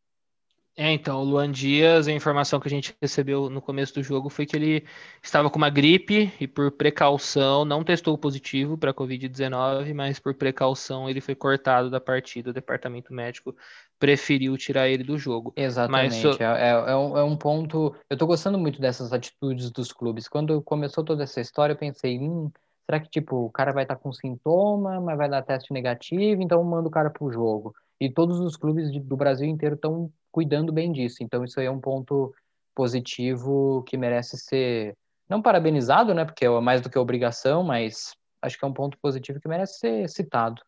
É, 0.76 0.90
então, 0.92 1.20
o 1.20 1.24
Luan 1.24 1.52
Dias, 1.52 2.08
a 2.08 2.12
informação 2.12 2.58
que 2.58 2.66
a 2.66 2.70
gente 2.70 2.96
recebeu 3.00 3.48
no 3.48 3.62
começo 3.62 3.94
do 3.94 4.02
jogo 4.02 4.28
foi 4.28 4.44
que 4.44 4.56
ele 4.56 4.84
estava 5.22 5.48
com 5.48 5.56
uma 5.56 5.70
gripe 5.70 6.32
e 6.40 6.48
por 6.48 6.72
precaução 6.72 7.64
não 7.64 7.84
testou 7.84 8.18
positivo 8.18 8.76
para 8.76 8.90
a 8.90 8.94
Covid-19, 8.94 9.94
mas 9.94 10.18
por 10.18 10.34
precaução 10.34 11.08
ele 11.08 11.20
foi 11.20 11.36
cortado 11.36 11.88
da 11.90 12.00
partida. 12.00 12.50
O 12.50 12.52
departamento 12.52 13.14
médico 13.14 13.54
preferiu 14.00 14.56
tirar 14.56 14.88
ele 14.88 15.04
do 15.04 15.16
jogo. 15.16 15.52
Exatamente. 15.54 16.20
so- 16.20 16.42
É, 16.42 16.70
é, 16.70 16.70
é 16.90 16.96
um, 16.96 17.18
é 17.18 17.22
um 17.22 17.36
ponto. 17.36 17.94
Eu 18.10 18.16
tô 18.16 18.26
gostando 18.26 18.58
muito 18.58 18.80
dessas 18.80 19.12
atitudes 19.12 19.70
dos 19.70 19.92
clubes. 19.92 20.26
Quando 20.26 20.60
começou 20.60 21.04
toda 21.04 21.22
essa 21.22 21.40
história, 21.40 21.74
eu 21.74 21.78
pensei, 21.78 22.18
hum, 22.18 22.50
será 22.84 22.98
que 22.98 23.08
tipo, 23.08 23.36
o 23.46 23.50
cara 23.50 23.72
vai 23.72 23.84
estar 23.84 23.94
com 23.94 24.12
sintoma, 24.12 25.00
mas 25.00 25.16
vai 25.16 25.28
dar 25.30 25.42
teste 25.42 25.72
negativo, 25.72 26.42
então 26.42 26.62
manda 26.64 26.88
o 26.88 26.90
cara 26.90 27.10
pro 27.10 27.30
jogo. 27.32 27.72
E 28.00 28.10
todos 28.10 28.40
os 28.40 28.56
clubes 28.56 28.90
de- 28.92 29.00
do 29.00 29.16
Brasil 29.16 29.46
inteiro 29.48 29.74
estão 29.76 30.10
cuidando 30.32 30.72
bem 30.72 30.92
disso. 30.92 31.18
Então 31.22 31.44
isso 31.44 31.58
aí 31.60 31.66
é 31.66 31.70
um 31.70 31.80
ponto 31.80 32.34
positivo 32.74 33.82
que 33.86 33.96
merece 33.96 34.36
ser 34.36 34.96
não 35.28 35.40
parabenizado, 35.40 36.12
né? 36.12 36.24
Porque 36.24 36.44
é 36.44 36.60
mais 36.60 36.80
do 36.80 36.90
que 36.90 36.98
obrigação, 36.98 37.62
mas 37.62 38.12
acho 38.42 38.58
que 38.58 38.64
é 38.64 38.68
um 38.68 38.74
ponto 38.74 38.98
positivo 38.98 39.40
que 39.40 39.48
merece 39.48 39.78
ser 39.78 40.08
citado. 40.08 40.60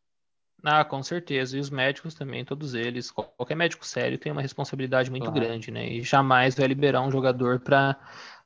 Ah, 0.64 0.85
com 0.85 1.02
certeza. 1.02 1.56
E 1.56 1.61
os 1.61 1.68
médicos 1.68 2.14
também, 2.14 2.45
todos 2.45 2.75
eles. 2.75 3.11
Qualquer 3.11 3.54
médico 3.54 3.87
sério 3.87 4.18
tem 4.18 4.33
uma 4.33 4.40
responsabilidade 4.40 5.11
muito 5.11 5.25
Claro. 5.25 5.38
grande, 5.40 5.71
né? 5.71 5.87
E 5.87 6.02
jamais 6.02 6.54
vai 6.54 6.66
liberar 6.66 7.02
um 7.02 7.11
jogador 7.11 7.61
para 7.61 7.97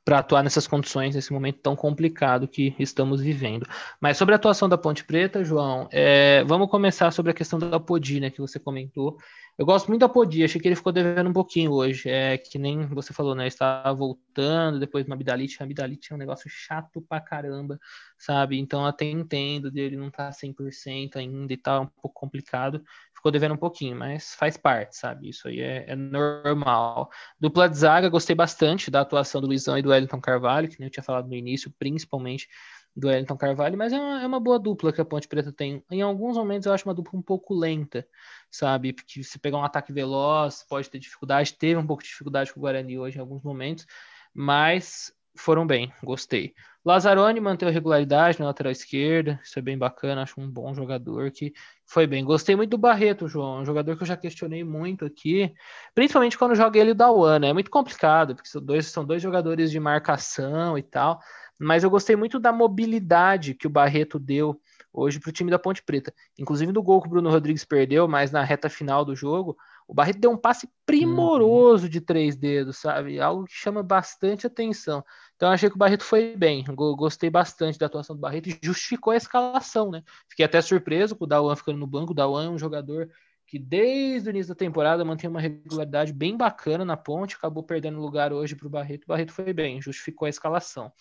para 0.03 0.19
atuar 0.19 0.43
nessas 0.43 0.67
condições, 0.67 1.15
nesse 1.15 1.31
momento 1.31 1.59
tão 1.59 1.75
complicado 1.75 2.47
que 2.47 2.75
estamos 2.79 3.21
vivendo. 3.21 3.67
Mas 3.99 4.17
sobre 4.17 4.33
a 4.33 4.37
atuação 4.37 4.67
da 4.67 4.77
Ponte 4.77 5.03
Preta, 5.03 5.43
João, 5.43 5.87
é, 5.91 6.43
vamos 6.45 6.69
começar 6.69 7.11
sobre 7.11 7.31
a 7.31 7.35
questão 7.35 7.59
da 7.59 7.79
Podi, 7.79 8.19
né, 8.19 8.29
que 8.29 8.41
você 8.41 8.59
comentou. 8.59 9.17
Eu 9.61 9.65
gosto 9.65 9.89
muito 9.89 9.99
da 9.99 10.09
Podi, 10.09 10.43
achei 10.43 10.59
que 10.59 10.67
ele 10.67 10.75
ficou 10.75 10.91
devendo 10.91 11.29
um 11.29 11.33
pouquinho 11.33 11.71
hoje. 11.71 12.09
É 12.09 12.35
que 12.35 12.57
nem 12.57 12.83
você 12.87 13.13
falou, 13.13 13.35
né? 13.35 13.45
Estava 13.45 13.93
voltando 13.93 14.79
depois 14.79 15.05
de 15.05 15.11
uma 15.11 15.15
Bidalite. 15.15 15.61
A 15.61 15.67
Bidalite 15.67 16.11
é 16.11 16.15
um 16.15 16.17
negócio 16.17 16.49
chato 16.49 16.99
pra 16.99 17.21
caramba, 17.21 17.79
sabe? 18.17 18.57
Então 18.57 18.83
até 18.83 19.05
entendo 19.05 19.69
dele 19.69 19.95
não 19.95 20.09
tá 20.09 20.31
100% 20.31 21.15
ainda 21.17 21.53
e 21.53 21.57
tal, 21.57 21.77
é 21.77 21.81
um 21.81 21.85
pouco 21.85 22.19
complicado. 22.19 22.83
Ficou 23.13 23.31
devendo 23.31 23.53
um 23.53 23.57
pouquinho, 23.57 23.95
mas 23.95 24.33
faz 24.33 24.57
parte, 24.57 24.97
sabe? 24.97 25.29
Isso 25.29 25.47
aí 25.47 25.59
é, 25.59 25.91
é 25.91 25.95
normal. 25.95 27.11
Dupla 27.39 27.69
de 27.69 27.77
zaga, 27.77 28.09
gostei 28.09 28.35
bastante 28.35 28.89
da 28.89 29.01
atuação 29.01 29.41
do 29.41 29.45
Luizão 29.45 29.77
e 29.77 29.83
do 29.83 29.89
Wellington 29.89 30.19
Carvalho, 30.19 30.69
que 30.69 30.79
nem 30.79 30.87
eu 30.87 30.91
tinha 30.91 31.03
falado 31.03 31.27
no 31.27 31.35
início, 31.35 31.71
principalmente 31.77 32.47
do 32.95 33.07
Wellington 33.07 33.37
Carvalho, 33.37 33.77
mas 33.77 33.93
é 33.93 33.99
uma, 33.99 34.21
é 34.21 34.27
uma 34.27 34.39
boa 34.39 34.59
dupla 34.59 34.91
que 34.91 34.99
a 34.99 35.05
Ponte 35.05 35.27
Preta 35.27 35.51
tem. 35.51 35.83
Em 35.89 36.01
alguns 36.01 36.37
momentos 36.37 36.65
eu 36.65 36.73
acho 36.73 36.87
uma 36.87 36.93
dupla 36.93 37.17
um 37.17 37.21
pouco 37.21 37.53
lenta, 37.53 38.05
sabe? 38.49 38.93
Porque 38.93 39.23
se 39.23 39.39
pegar 39.39 39.57
um 39.57 39.63
ataque 39.63 39.93
veloz, 39.93 40.65
pode 40.67 40.89
ter 40.89 40.99
dificuldade. 40.99 41.53
Teve 41.53 41.79
um 41.79 41.87
pouco 41.87 42.03
de 42.03 42.09
dificuldade 42.09 42.53
com 42.53 42.59
o 42.59 42.63
Guarani 42.63 42.99
hoje 42.99 43.17
em 43.17 43.21
alguns 43.21 43.43
momentos, 43.43 43.85
mas 44.33 45.13
foram 45.35 45.65
bem, 45.65 45.91
gostei. 46.03 46.53
Lazzaroni 46.83 47.39
manteve 47.39 47.69
a 47.69 47.73
regularidade 47.73 48.39
na 48.39 48.47
lateral 48.47 48.71
esquerda, 48.71 49.39
isso 49.43 49.57
é 49.57 49.61
bem 49.61 49.77
bacana, 49.77 50.23
acho 50.23 50.41
um 50.41 50.49
bom 50.49 50.73
jogador 50.73 51.29
que 51.31 51.53
foi 51.85 52.07
bem. 52.07 52.25
Gostei 52.25 52.55
muito 52.55 52.71
do 52.71 52.77
Barreto, 52.77 53.27
João, 53.27 53.61
um 53.61 53.65
jogador 53.65 53.95
que 53.95 54.01
eu 54.01 54.07
já 54.07 54.17
questionei 54.17 54.63
muito 54.63 55.05
aqui, 55.05 55.53
principalmente 55.93 56.37
quando 56.37 56.55
joga 56.55 56.79
ele 56.79 56.91
o 56.91 56.95
Dawan, 56.95 57.39
né? 57.39 57.49
É 57.49 57.53
muito 57.53 57.69
complicado, 57.69 58.35
porque 58.35 58.49
são 58.49 58.63
dois, 58.63 58.87
são 58.87 59.05
dois 59.05 59.21
jogadores 59.21 59.69
de 59.69 59.79
marcação 59.79 60.75
e 60.75 60.81
tal, 60.81 61.19
mas 61.61 61.83
eu 61.83 61.89
gostei 61.89 62.15
muito 62.15 62.39
da 62.39 62.51
mobilidade 62.51 63.53
que 63.53 63.67
o 63.67 63.69
Barreto 63.69 64.17
deu 64.17 64.59
hoje 64.91 65.19
para 65.19 65.29
o 65.29 65.31
time 65.31 65.51
da 65.51 65.59
Ponte 65.59 65.83
Preta. 65.83 66.13
Inclusive 66.37 66.71
no 66.71 66.81
gol 66.81 67.01
que 67.01 67.07
o 67.07 67.09
Bruno 67.09 67.29
Rodrigues 67.29 67.63
perdeu, 67.63 68.07
mas 68.07 68.31
na 68.31 68.43
reta 68.43 68.69
final 68.69 69.05
do 69.05 69.15
jogo, 69.15 69.55
o 69.87 69.93
Barreto 69.93 70.19
deu 70.19 70.31
um 70.31 70.37
passe 70.37 70.67
primoroso 70.85 71.87
de 71.87 72.01
três 72.01 72.35
dedos, 72.35 72.77
sabe? 72.77 73.19
Algo 73.19 73.45
que 73.45 73.53
chama 73.53 73.83
bastante 73.83 74.47
atenção. 74.47 75.03
Então 75.35 75.49
eu 75.49 75.53
achei 75.53 75.69
que 75.69 75.75
o 75.75 75.79
Barreto 75.79 76.03
foi 76.03 76.35
bem. 76.35 76.63
Gostei 76.75 77.29
bastante 77.29 77.77
da 77.77 77.85
atuação 77.85 78.15
do 78.15 78.19
Barreto 78.19 78.49
e 78.49 78.59
justificou 78.61 79.11
a 79.11 79.17
escalação, 79.17 79.91
né? 79.91 80.03
Fiquei 80.27 80.45
até 80.45 80.61
surpreso 80.61 81.15
com 81.15 81.25
o 81.25 81.27
Dawan 81.27 81.55
ficando 81.55 81.77
no 81.77 81.87
banco. 81.87 82.11
O 82.11 82.15
Dawan 82.15 82.45
é 82.45 82.49
um 82.49 82.57
jogador 82.57 83.09
que 83.45 83.59
desde 83.59 84.29
o 84.29 84.31
início 84.31 84.53
da 84.53 84.57
temporada 84.57 85.03
mantém 85.03 85.29
uma 85.29 85.41
regularidade 85.41 86.13
bem 86.13 86.37
bacana 86.37 86.85
na 86.85 86.95
ponte, 86.95 87.35
acabou 87.35 87.61
perdendo 87.61 87.99
lugar 87.99 88.31
hoje 88.31 88.55
para 88.55 88.65
o 88.65 88.69
Barreto. 88.69 89.03
O 89.03 89.07
Barreto 89.07 89.33
foi 89.33 89.51
bem, 89.51 89.81
justificou 89.81 90.25
a 90.25 90.29
escalação. 90.29 90.91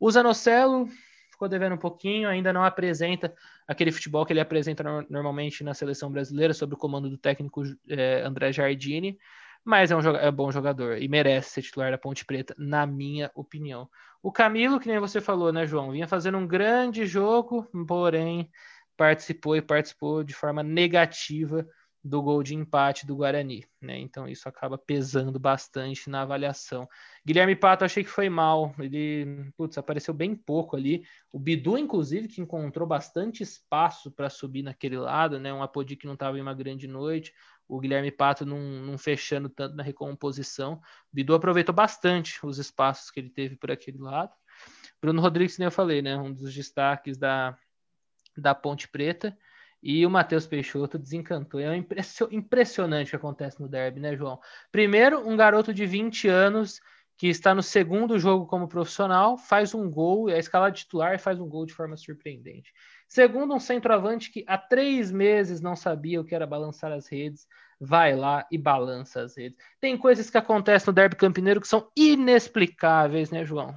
O 0.00 0.10
Zanocelo 0.10 0.88
ficou 1.30 1.48
devendo 1.48 1.74
um 1.74 1.78
pouquinho, 1.78 2.28
ainda 2.28 2.52
não 2.52 2.64
apresenta 2.64 3.34
aquele 3.68 3.92
futebol 3.92 4.24
que 4.24 4.32
ele 4.32 4.40
apresenta 4.40 4.82
no, 4.82 5.06
normalmente 5.08 5.62
na 5.62 5.74
seleção 5.74 6.10
brasileira, 6.10 6.54
sob 6.54 6.74
o 6.74 6.78
comando 6.78 7.10
do 7.10 7.18
técnico 7.18 7.62
é, 7.88 8.22
André 8.22 8.52
Jardine, 8.52 9.18
mas 9.64 9.90
é 9.90 9.96
um 9.96 10.00
é 10.16 10.30
bom 10.30 10.50
jogador 10.50 10.96
e 10.96 11.08
merece 11.08 11.50
ser 11.50 11.62
titular 11.62 11.90
da 11.90 11.98
Ponte 11.98 12.24
Preta, 12.24 12.54
na 12.56 12.86
minha 12.86 13.30
opinião. 13.34 13.88
O 14.22 14.32
Camilo, 14.32 14.80
que 14.80 14.88
nem 14.88 14.98
você 14.98 15.20
falou, 15.20 15.52
né, 15.52 15.66
João, 15.66 15.90
vinha 15.90 16.08
fazendo 16.08 16.38
um 16.38 16.46
grande 16.46 17.04
jogo, 17.04 17.68
porém 17.86 18.50
participou 18.96 19.56
e 19.56 19.62
participou 19.62 20.24
de 20.24 20.32
forma 20.32 20.62
negativa 20.62 21.66
do 22.06 22.22
gol 22.22 22.42
de 22.42 22.54
empate 22.54 23.04
do 23.04 23.16
Guarani, 23.16 23.66
né? 23.80 23.98
Então 23.98 24.28
isso 24.28 24.48
acaba 24.48 24.78
pesando 24.78 25.38
bastante 25.40 26.08
na 26.08 26.22
avaliação. 26.22 26.88
Guilherme 27.24 27.56
Pato 27.56 27.84
achei 27.84 28.04
que 28.04 28.10
foi 28.10 28.28
mal, 28.28 28.72
ele 28.78 29.50
putz, 29.56 29.76
apareceu 29.76 30.14
bem 30.14 30.34
pouco 30.34 30.76
ali. 30.76 31.04
O 31.32 31.38
Bidu, 31.38 31.76
inclusive, 31.76 32.28
que 32.28 32.40
encontrou 32.40 32.86
bastante 32.86 33.42
espaço 33.42 34.10
para 34.10 34.30
subir 34.30 34.62
naquele 34.62 34.96
lado, 34.96 35.40
né? 35.40 35.52
Um 35.52 35.62
Apodi 35.62 35.96
que 35.96 36.06
não 36.06 36.14
estava 36.14 36.38
em 36.38 36.42
uma 36.42 36.54
grande 36.54 36.86
noite, 36.86 37.34
o 37.66 37.80
Guilherme 37.80 38.12
Pato 38.12 38.46
não, 38.46 38.60
não, 38.60 38.96
fechando 38.96 39.48
tanto 39.48 39.74
na 39.74 39.82
recomposição. 39.82 40.74
O 40.74 40.80
Bidu 41.12 41.34
aproveitou 41.34 41.74
bastante 41.74 42.38
os 42.46 42.58
espaços 42.58 43.10
que 43.10 43.18
ele 43.18 43.30
teve 43.30 43.56
por 43.56 43.72
aquele 43.72 43.98
lado. 43.98 44.32
Bruno 45.02 45.20
Rodrigues, 45.20 45.58
nem 45.58 45.66
eu 45.66 45.72
falei, 45.72 46.00
né? 46.00 46.16
Um 46.16 46.32
dos 46.32 46.54
destaques 46.54 47.18
da, 47.18 47.58
da 48.36 48.54
Ponte 48.54 48.88
Preta. 48.88 49.36
E 49.88 50.04
o 50.04 50.10
Matheus 50.10 50.48
Peixoto 50.48 50.98
desencantou. 50.98 51.60
É 51.60 51.76
impressionante 52.32 53.06
o 53.06 53.10
que 53.10 53.16
acontece 53.16 53.60
no 53.62 53.68
derby, 53.68 54.00
né, 54.00 54.16
João? 54.16 54.40
Primeiro, 54.72 55.24
um 55.24 55.36
garoto 55.36 55.72
de 55.72 55.86
20 55.86 56.26
anos 56.26 56.80
que 57.16 57.28
está 57.28 57.54
no 57.54 57.62
segundo 57.62 58.18
jogo 58.18 58.46
como 58.46 58.66
profissional, 58.66 59.38
faz 59.38 59.74
um 59.74 59.88
gol, 59.88 60.28
é 60.28 60.40
escalado 60.40 60.74
titular 60.74 61.14
e 61.14 61.18
faz 61.18 61.38
um 61.38 61.48
gol 61.48 61.64
de 61.64 61.72
forma 61.72 61.96
surpreendente. 61.96 62.72
Segundo, 63.06 63.54
um 63.54 63.60
centroavante 63.60 64.32
que 64.32 64.44
há 64.48 64.58
três 64.58 65.12
meses 65.12 65.60
não 65.60 65.76
sabia 65.76 66.20
o 66.20 66.24
que 66.24 66.34
era 66.34 66.48
balançar 66.48 66.90
as 66.90 67.06
redes, 67.06 67.46
vai 67.80 68.16
lá 68.16 68.44
e 68.50 68.58
balança 68.58 69.22
as 69.22 69.36
redes. 69.36 69.56
Tem 69.80 69.96
coisas 69.96 70.28
que 70.28 70.36
acontecem 70.36 70.88
no 70.88 70.94
derby 70.94 71.14
campineiro 71.14 71.60
que 71.60 71.68
são 71.68 71.88
inexplicáveis, 71.96 73.30
né, 73.30 73.44
João? 73.44 73.72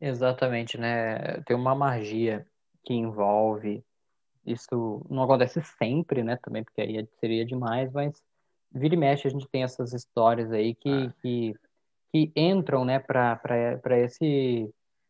Exatamente, 0.00 0.78
né? 0.78 1.42
Tem 1.42 1.54
uma 1.54 1.74
magia 1.74 2.46
que 2.82 2.94
envolve 2.94 3.84
isso 4.46 5.04
não 5.08 5.22
acontece 5.22 5.62
sempre, 5.78 6.22
né? 6.22 6.36
Também, 6.42 6.62
porque 6.64 6.80
aí 6.80 7.08
seria 7.20 7.44
demais, 7.44 7.90
mas 7.92 8.22
vira 8.72 8.94
e 8.94 8.98
mexe 8.98 9.28
a 9.28 9.30
gente 9.30 9.48
tem 9.48 9.62
essas 9.62 9.92
histórias 9.92 10.50
aí 10.52 10.74
que, 10.74 10.90
ah. 10.90 11.14
que, 11.22 11.54
que 12.12 12.32
entram, 12.36 12.84
né, 12.84 12.98
para 12.98 13.98
esse 14.00 14.68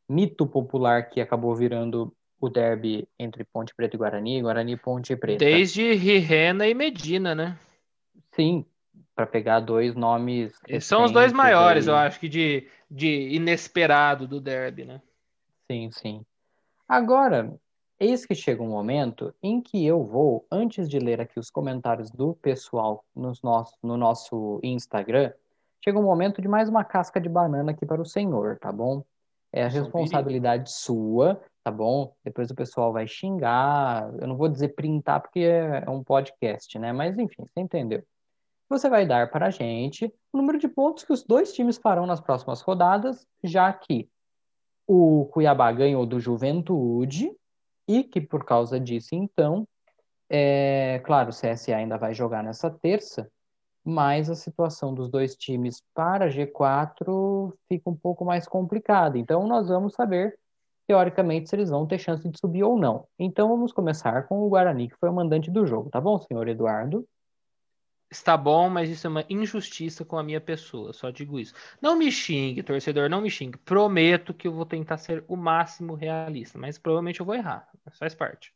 mito 0.09 0.47
popular 0.47 1.09
que 1.09 1.21
acabou 1.21 1.55
virando 1.55 2.14
o 2.38 2.50
derby 2.50 3.09
entre 3.19 3.45
Ponte 3.45 3.75
Preta 3.75 3.97
e 3.97 3.99
Guarani, 3.99 4.43
Guarani 4.43 4.73
e 4.73 4.76
Ponte 4.76 5.17
Preta. 5.17 5.45
Desde 5.45 5.95
Rirena 5.95 6.67
e 6.67 6.75
Medina, 6.75 7.35
né? 7.35 7.59
Sim, 8.33 8.67
para 9.14 9.26
pegar 9.26 9.61
dois 9.61 9.95
nomes. 9.95 10.53
São 10.81 11.05
os 11.05 11.11
dois 11.11 11.33
maiores, 11.33 11.88
aí. 11.88 11.95
eu 11.95 11.97
acho 11.97 12.21
que 12.21 12.29
de, 12.29 12.69
de 12.91 13.29
inesperado 13.35 14.26
do 14.26 14.41
derby, 14.41 14.85
né? 14.85 15.00
Sim, 15.71 15.91
sim. 15.91 16.26
Agora, 16.87 17.59
Eis 17.99 18.27
que 18.27 18.35
chega 18.35 18.61
um 18.61 18.69
momento 18.69 19.33
em 19.41 19.61
que 19.61 19.87
eu 19.87 20.03
vou, 20.03 20.45
antes 20.51 20.89
de 20.89 20.99
ler 20.99 21.21
aqui 21.21 21.39
os 21.39 21.49
comentários 21.49 22.11
do 22.11 22.35
pessoal 22.35 23.05
nos 23.15 23.41
nosso, 23.41 23.77
no 23.81 23.97
nosso 23.97 24.59
Instagram, 24.65 25.33
chega 25.83 25.99
um 25.99 26.03
momento 26.03 26.43
de 26.43 26.49
mais 26.49 26.69
uma 26.69 26.83
casca 26.83 27.21
de 27.21 27.29
banana 27.29 27.71
aqui 27.71 27.87
para 27.87 28.03
o 28.03 28.05
senhor, 28.05 28.59
tá 28.59 28.73
bom? 28.73 29.05
É 29.53 29.65
a 29.65 29.69
responsabilidade 29.69 30.73
sua, 30.73 31.41
tá 31.63 31.71
bom? 31.71 32.13
Depois 32.25 32.51
o 32.51 32.55
pessoal 32.55 32.93
vai 32.93 33.07
xingar, 33.07 34.13
eu 34.21 34.27
não 34.27 34.37
vou 34.37 34.49
dizer 34.49 34.75
printar 34.75 35.21
porque 35.21 35.41
é 35.41 35.89
um 35.89 36.03
podcast, 36.03 36.77
né? 36.81 36.93
Mas 36.93 37.17
enfim, 37.17 37.45
você 37.47 37.61
entendeu. 37.61 38.03
Você 38.69 38.89
vai 38.89 39.07
dar 39.07 39.31
para 39.31 39.47
a 39.47 39.51
gente 39.51 40.13
o 40.33 40.37
número 40.37 40.59
de 40.59 40.67
pontos 40.67 41.05
que 41.05 41.13
os 41.13 41.23
dois 41.23 41.53
times 41.53 41.79
farão 41.79 42.07
nas 42.07 42.21
próximas 42.21 42.61
rodadas, 42.61 43.25
já 43.45 43.73
que 43.73 44.09
o 44.85 45.27
Cuiabá 45.27 45.71
ganhou 45.71 46.05
do 46.05 46.19
Juventude, 46.19 47.33
e 47.88 48.05
que 48.05 48.21
por 48.21 48.45
causa 48.45 48.79
disso, 48.81 49.14
então, 49.14 49.67
É, 50.31 51.00
claro, 51.05 51.31
o 51.31 51.33
CSA 51.33 51.76
ainda 51.76 51.99
vai 51.99 52.14
jogar 52.14 52.43
nessa 52.43 52.71
terça, 52.71 53.31
mas 53.85 54.31
a 54.31 54.35
situação 54.37 54.95
dos 54.95 55.09
dois 55.11 55.37
times 55.37 55.83
para 55.95 56.29
G4 56.31 57.55
fica 57.69 57.91
um 57.91 57.97
pouco 57.97 58.25
mais 58.25 58.47
complicada. 58.49 59.19
Então, 59.19 59.47
nós 59.49 59.69
vamos 59.69 59.95
saber, 59.95 60.38
teoricamente, 60.88 61.49
se 61.50 61.57
eles 61.57 61.71
vão 61.71 61.87
ter 61.87 61.99
chance 61.99 62.29
de 62.29 62.38
subir 62.38 62.64
ou 62.64 62.79
não. 62.79 63.07
Então, 63.19 63.49
vamos 63.49 63.73
começar 63.73 64.26
com 64.29 64.41
o 64.43 64.49
Guarani, 64.50 64.88
que 64.91 64.97
foi 64.99 65.09
o 65.11 65.14
mandante 65.14 65.50
do 65.50 65.67
jogo, 65.67 65.91
tá 65.91 66.00
bom, 66.00 66.19
senhor 66.21 66.49
Eduardo? 66.49 67.07
Está 68.14 68.37
bom, 68.37 68.71
mas 68.71 68.88
isso 68.88 69.09
é 69.09 69.11
uma 69.11 69.25
injustiça 69.28 70.04
com 70.04 70.16
a 70.16 70.23
minha 70.23 70.40
pessoa, 70.40 70.92
só 70.92 71.11
digo 71.11 71.37
isso. 71.37 71.52
Não 71.83 71.99
me 71.99 72.12
xingue, 72.12 72.62
torcedor, 72.62 73.11
não 73.11 73.21
me 73.21 73.28
xingue. 73.28 73.59
Prometo 73.59 74.33
que 74.33 74.47
eu 74.47 74.52
vou 74.52 74.64
tentar 74.64 74.99
ser 74.99 75.25
o 75.26 75.35
máximo 75.35 75.94
realista, 75.94 76.56
mas 76.56 76.78
provavelmente 76.78 77.18
eu 77.18 77.26
vou 77.26 77.35
errar, 77.35 77.68
faz 77.99 78.14
parte. 78.14 78.54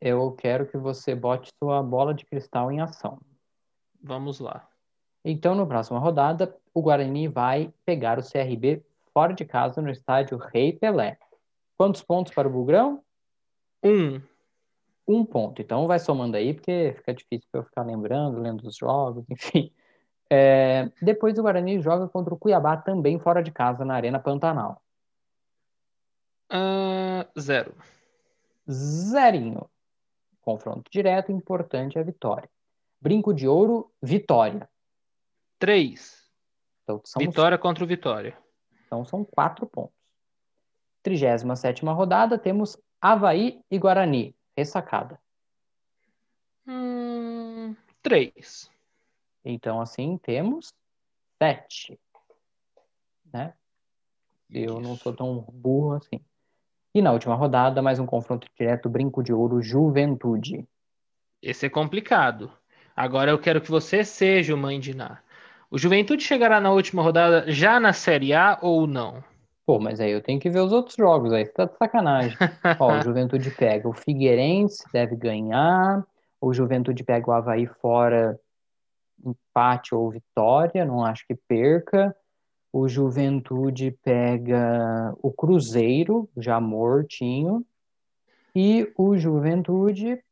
Eu 0.00 0.30
quero 0.30 0.64
que 0.64 0.76
você 0.76 1.12
bote 1.12 1.50
sua 1.58 1.82
bola 1.82 2.14
de 2.14 2.24
cristal 2.24 2.70
em 2.70 2.80
ação. 2.80 3.18
Vamos 4.00 4.38
lá. 4.38 4.68
Então, 5.24 5.56
na 5.56 5.66
próxima 5.66 5.98
rodada, 5.98 6.56
o 6.72 6.80
Guarani 6.80 7.26
vai 7.26 7.74
pegar 7.84 8.20
o 8.20 8.22
CRB 8.22 8.80
fora 9.12 9.32
de 9.32 9.44
casa 9.44 9.82
no 9.82 9.90
estádio 9.90 10.38
Rei 10.38 10.72
Pelé. 10.72 11.18
Quantos 11.76 12.00
pontos 12.00 12.32
para 12.32 12.46
o 12.46 12.50
Bugrão? 12.50 13.02
Um. 13.82 14.22
Um 15.06 15.24
ponto. 15.24 15.60
Então, 15.60 15.86
vai 15.86 15.98
somando 15.98 16.36
aí, 16.36 16.54
porque 16.54 16.94
fica 16.96 17.14
difícil 17.14 17.46
para 17.50 17.60
eu 17.60 17.64
ficar 17.64 17.82
lembrando, 17.82 18.40
lendo 18.40 18.66
os 18.66 18.76
jogos, 18.76 19.24
enfim. 19.30 19.72
É, 20.30 20.90
depois 21.02 21.38
o 21.38 21.42
Guarani 21.42 21.80
joga 21.80 22.08
contra 22.08 22.32
o 22.32 22.38
Cuiabá 22.38 22.76
também 22.76 23.18
fora 23.18 23.42
de 23.42 23.52
casa 23.52 23.84
na 23.84 23.94
Arena 23.94 24.18
Pantanal. 24.18 24.82
Uh, 26.50 27.40
zero. 27.40 27.74
Zerinho. 28.70 29.68
Confronto 30.40 30.90
direto, 30.90 31.32
importante 31.32 31.98
é 31.98 32.00
a 32.00 32.04
vitória. 32.04 32.48
Brinco 33.00 33.34
de 33.34 33.46
ouro, 33.46 33.90
vitória. 34.02 34.68
Três. 35.58 36.24
Então, 36.82 37.00
Vitória 37.18 37.56
contra 37.56 37.82
o 37.82 37.86
Vitória. 37.86 38.36
então 38.86 39.04
são 39.04 39.24
quatro 39.24 39.66
pontos. 39.66 39.94
37 41.02 41.84
rodada, 41.86 42.38
temos 42.38 42.78
Havaí 43.00 43.62
e 43.70 43.78
Guarani. 43.78 44.34
Ressacada. 44.56 45.20
Hum, 46.66 47.74
três. 48.02 48.70
Então, 49.44 49.80
assim, 49.80 50.18
temos 50.18 50.72
sete. 51.42 51.98
Né? 53.32 53.52
Eu 54.50 54.80
não 54.80 54.96
sou 54.96 55.12
tão 55.14 55.40
burro 55.52 55.94
assim. 55.94 56.20
E 56.94 57.02
na 57.02 57.12
última 57.12 57.34
rodada, 57.34 57.82
mais 57.82 57.98
um 57.98 58.06
confronto 58.06 58.46
direto, 58.56 58.88
Brinco 58.88 59.22
de 59.22 59.32
Ouro, 59.32 59.60
Juventude. 59.60 60.66
Esse 61.42 61.66
é 61.66 61.68
complicado. 61.68 62.52
Agora 62.94 63.32
eu 63.32 63.38
quero 63.38 63.60
que 63.60 63.70
você 63.70 64.04
seja 64.04 64.54
o 64.54 64.56
mãe 64.56 64.78
de 64.78 64.94
Ná. 64.94 65.20
O 65.70 65.76
Juventude 65.76 66.22
chegará 66.22 66.60
na 66.60 66.70
última 66.70 67.02
rodada 67.02 67.50
já 67.50 67.80
na 67.80 67.92
Série 67.92 68.32
A 68.32 68.58
ou 68.62 68.86
não? 68.86 69.24
Pô, 69.66 69.78
mas 69.78 69.98
aí 69.98 70.10
eu 70.10 70.20
tenho 70.20 70.38
que 70.38 70.50
ver 70.50 70.60
os 70.60 70.72
outros 70.72 70.94
jogos 70.96 71.32
aí, 71.32 71.46
você 71.46 71.52
tá 71.52 71.64
de 71.64 71.76
sacanagem. 71.76 72.36
Ó, 72.78 72.98
o 72.98 73.00
Juventude 73.02 73.50
pega 73.50 73.88
o 73.88 73.94
Figueirense, 73.94 74.84
deve 74.92 75.16
ganhar. 75.16 76.06
O 76.40 76.52
Juventude 76.52 77.02
pega 77.02 77.30
o 77.30 77.32
Havaí 77.32 77.66
fora, 77.66 78.38
empate 79.24 79.94
ou 79.94 80.10
vitória, 80.10 80.84
não 80.84 81.02
acho 81.02 81.26
que 81.26 81.34
perca. 81.34 82.14
O 82.70 82.88
Juventude 82.88 83.92
pega 84.02 85.14
o 85.22 85.32
Cruzeiro, 85.32 86.28
já 86.36 86.60
mortinho. 86.60 87.64
E 88.54 88.92
o 88.98 89.16
Juventude 89.16 90.22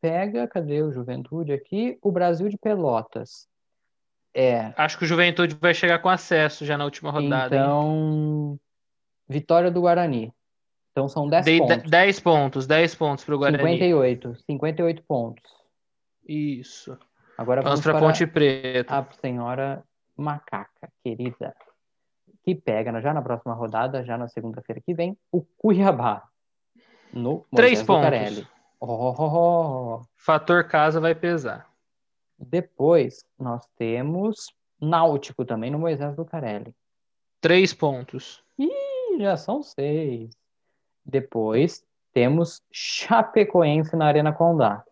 pega, 0.00 0.46
cadê 0.46 0.82
o 0.82 0.92
Juventude 0.92 1.52
aqui? 1.52 1.98
O 2.00 2.12
Brasil 2.12 2.48
de 2.48 2.56
Pelotas. 2.56 3.48
É, 4.34 4.72
Acho 4.76 4.96
que 4.96 5.04
o 5.04 5.06
Juventude 5.06 5.56
vai 5.60 5.74
chegar 5.74 5.98
com 5.98 6.08
acesso 6.08 6.64
já 6.64 6.78
na 6.78 6.84
última 6.84 7.10
rodada. 7.10 7.56
hein? 7.56 7.62
então, 7.62 8.60
vitória 9.28 9.70
do 9.70 9.80
Guarani. 9.80 10.32
Então 10.92 11.08
são 11.08 11.28
10 11.28 11.44
Dei 11.44 11.58
pontos. 11.58 11.90
10 11.90 12.20
pontos, 12.20 12.66
10 12.66 12.94
pontos 12.94 13.24
para 13.24 13.34
o 13.34 13.38
Guarani. 13.38 13.62
58, 13.62 14.36
58 14.46 15.02
pontos. 15.02 15.50
Isso. 16.26 16.96
Agora 17.36 17.62
Vamos 17.62 17.80
vamos 17.80 17.84
para 17.84 17.92
para 17.92 18.06
Ponte 18.06 18.26
Preta. 18.26 18.98
a 18.98 19.06
senhora 19.20 19.82
macaca, 20.16 20.92
querida, 21.02 21.54
que 22.44 22.54
pega 22.54 23.00
já 23.00 23.14
na 23.14 23.22
próxima 23.22 23.54
rodada, 23.54 24.04
já 24.04 24.18
na 24.18 24.28
segunda-feira 24.28 24.80
que 24.84 24.92
vem, 24.92 25.16
o 25.32 25.42
Cuiabá. 25.56 26.22
No 27.12 27.46
Três 27.54 27.82
Moisés 27.82 28.34
pontos. 28.34 28.48
Oh, 28.78 29.14
oh, 29.18 29.96
oh. 29.98 30.02
Fator 30.14 30.64
casa 30.64 31.00
vai 31.00 31.14
pesar. 31.14 31.69
Depois 32.40 33.24
nós 33.38 33.66
temos 33.76 34.54
Náutico 34.80 35.44
também 35.44 35.70
no 35.70 35.78
Moisés 35.78 36.16
Lucarelli. 36.16 36.74
3 37.42 37.74
pontos. 37.74 38.42
Ih, 38.58 39.18
já 39.18 39.36
são 39.36 39.62
seis. 39.62 40.30
Depois 41.04 41.84
temos 42.12 42.62
Chapecoense 42.72 43.94
na 43.94 44.06
Arena 44.06 44.32
Condá. 44.32 44.82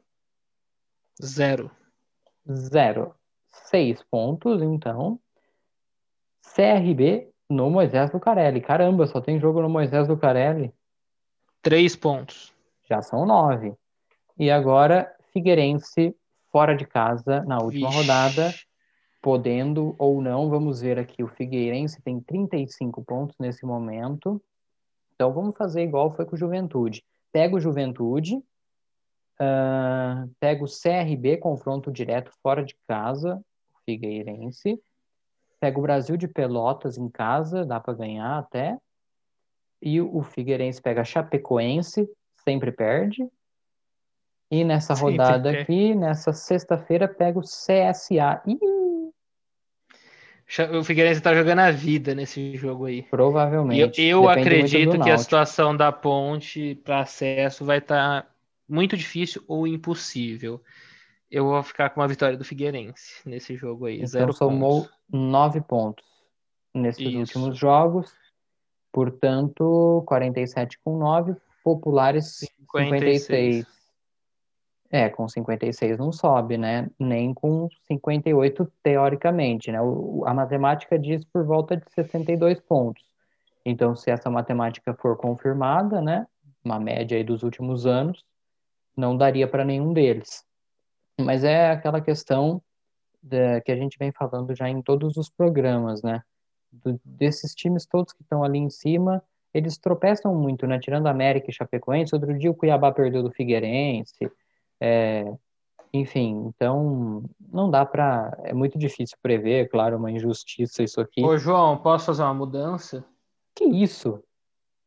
Zero. 1.22 1.70
Zero. 2.50 3.14
Seis 3.46 4.02
pontos, 4.02 4.62
então. 4.62 5.18
CRB 6.54 7.30
no 7.48 7.70
Moisés 7.70 8.12
Lucarelli. 8.12 8.60
Caramba, 8.60 9.06
só 9.06 9.20
tem 9.22 9.40
jogo 9.40 9.62
no 9.62 9.70
Moisés 9.70 10.06
Lucarelli. 10.06 10.72
3 11.62 11.96
pontos. 11.96 12.54
Já 12.84 13.00
são 13.00 13.24
nove. 13.24 13.74
E 14.38 14.50
agora, 14.50 15.14
Figueirense 15.32 16.14
fora 16.50 16.74
de 16.74 16.86
casa 16.86 17.42
na 17.44 17.58
última 17.58 17.88
Vixe. 17.88 18.00
rodada, 18.00 18.54
podendo 19.20 19.94
ou 19.98 20.20
não. 20.20 20.48
Vamos 20.48 20.80
ver 20.80 20.98
aqui. 20.98 21.22
O 21.22 21.28
Figueirense 21.28 22.00
tem 22.02 22.20
35 22.20 23.02
pontos 23.04 23.36
nesse 23.38 23.64
momento. 23.64 24.42
Então 25.14 25.32
vamos 25.32 25.56
fazer 25.56 25.82
igual 25.82 26.14
foi 26.14 26.24
com 26.24 26.36
o 26.36 26.38
Juventude. 26.38 27.04
Pega 27.32 27.56
o 27.56 27.60
Juventude, 27.60 28.42
ah, 29.38 30.26
pega 30.40 30.64
o 30.64 30.68
CRB, 30.68 31.36
confronto 31.38 31.92
direto 31.92 32.32
fora 32.42 32.64
de 32.64 32.76
casa, 32.86 33.36
o 33.74 33.78
Figueirense. 33.84 34.80
Pega 35.60 35.78
o 35.78 35.82
Brasil 35.82 36.16
de 36.16 36.28
Pelotas 36.28 36.96
em 36.96 37.08
casa, 37.08 37.64
dá 37.64 37.80
para 37.80 37.94
ganhar 37.94 38.38
até. 38.38 38.78
E 39.82 40.00
o 40.00 40.22
Figueirense 40.22 40.80
pega 40.80 41.04
Chapecoense, 41.04 42.08
sempre 42.44 42.72
perde. 42.72 43.28
E 44.50 44.64
nessa 44.64 44.96
Sempre 44.96 45.12
rodada 45.12 45.50
aqui, 45.50 45.94
nessa 45.94 46.32
sexta-feira, 46.32 47.06
pega 47.06 47.38
o 47.38 47.42
CSA. 47.42 48.42
Ih, 48.46 48.58
O 50.78 50.82
Figueirense 50.82 51.20
tá 51.20 51.34
jogando 51.34 51.58
a 51.58 51.70
vida 51.70 52.14
nesse 52.14 52.56
jogo 52.56 52.86
aí. 52.86 53.00
Eu, 53.00 53.04
provavelmente. 53.10 54.02
eu 54.02 54.22
muito 54.22 54.38
acredito 54.40 54.98
que 55.00 55.10
a 55.10 55.18
situação 55.18 55.76
da 55.76 55.92
ponte 55.92 56.74
para 56.76 57.00
acesso 57.00 57.64
vai 57.64 57.78
estar 57.78 58.26
muito 58.66 58.96
difícil 58.96 59.42
ou 59.46 59.66
impossível. 59.66 60.62
Eu 61.30 61.44
vou 61.44 61.62
ficar 61.62 61.90
com 61.90 62.00
uma 62.00 62.08
vitória 62.08 62.38
do 62.38 62.44
Figueirense 62.44 63.20
nesse 63.26 63.54
jogo 63.54 63.84
aí. 63.84 63.96
Então 63.96 64.06
Zero 64.06 64.32
somou 64.32 64.82
pontos. 64.84 64.96
nove 65.12 65.60
pontos 65.60 66.04
nesses 66.74 67.06
Isso. 67.06 67.18
últimos 67.18 67.58
jogos. 67.58 68.14
Portanto, 68.90 70.02
47 70.06 70.78
com 70.82 70.96
9, 70.96 71.36
populares 71.62 72.38
56. 72.38 73.24
56. 73.24 73.77
É, 74.90 75.08
com 75.10 75.28
56 75.28 75.98
não 75.98 76.10
sobe, 76.10 76.56
né? 76.56 76.88
Nem 76.98 77.34
com 77.34 77.68
58, 77.86 78.70
teoricamente, 78.82 79.70
né? 79.70 79.80
O- 79.82 80.24
a 80.26 80.32
matemática 80.32 80.98
diz 80.98 81.24
por 81.24 81.44
volta 81.44 81.76
de 81.76 81.84
62 81.92 82.58
pontos. 82.60 83.02
Então, 83.66 83.94
se 83.94 84.10
essa 84.10 84.30
matemática 84.30 84.94
for 84.94 85.16
confirmada, 85.16 86.00
né? 86.00 86.26
Uma 86.64 86.80
média 86.80 87.18
aí 87.18 87.24
dos 87.24 87.42
últimos 87.42 87.84
anos, 87.86 88.24
não 88.96 89.16
daria 89.16 89.46
para 89.46 89.64
nenhum 89.64 89.92
deles. 89.92 90.42
Mas 91.20 91.44
é 91.44 91.70
aquela 91.70 92.00
questão 92.00 92.62
da- 93.22 93.60
que 93.60 93.72
a 93.72 93.76
gente 93.76 93.98
vem 93.98 94.12
falando 94.12 94.54
já 94.56 94.68
em 94.70 94.80
todos 94.80 95.16
os 95.16 95.28
programas, 95.28 96.02
né? 96.02 96.22
Do- 96.72 97.00
desses 97.04 97.54
times 97.54 97.84
todos 97.86 98.12
que 98.12 98.22
estão 98.22 98.42
ali 98.42 98.58
em 98.58 98.70
cima, 98.70 99.22
eles 99.52 99.76
tropeçam 99.78 100.34
muito, 100.34 100.66
né? 100.66 100.78
Tirando 100.78 101.08
América 101.08 101.50
e 101.50 101.54
Chapecoense, 101.54 102.14
outro 102.14 102.36
dia 102.38 102.50
o 102.50 102.54
Cuiabá 102.54 102.92
perdeu 102.92 103.22
do 103.22 103.30
Figueirense, 103.30 104.30
é, 104.80 105.24
enfim, 105.92 106.44
então 106.46 107.24
não 107.40 107.70
dá 107.70 107.84
para, 107.84 108.36
é 108.44 108.52
muito 108.52 108.78
difícil 108.78 109.16
prever, 109.22 109.64
é 109.64 109.68
claro, 109.68 109.96
uma 109.96 110.10
injustiça 110.10 110.82
isso 110.82 111.00
aqui. 111.00 111.24
Ô, 111.24 111.36
João, 111.36 111.78
posso 111.78 112.06
fazer 112.06 112.22
uma 112.22 112.34
mudança? 112.34 113.04
Que 113.54 113.64
isso? 113.64 114.22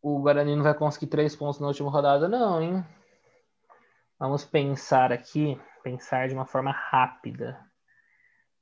O 0.02 0.20
Guarani 0.20 0.56
não 0.56 0.64
vai 0.64 0.74
conseguir 0.74 1.08
três 1.08 1.36
pontos 1.36 1.60
na 1.60 1.68
última 1.68 1.90
rodada, 1.90 2.28
não, 2.28 2.62
hein? 2.62 2.86
Vamos 4.20 4.46
pensar 4.46 5.12
aqui, 5.12 5.60
pensar 5.84 6.28
de 6.28 6.34
uma 6.34 6.46
forma 6.46 6.72
rápida. 6.72 7.60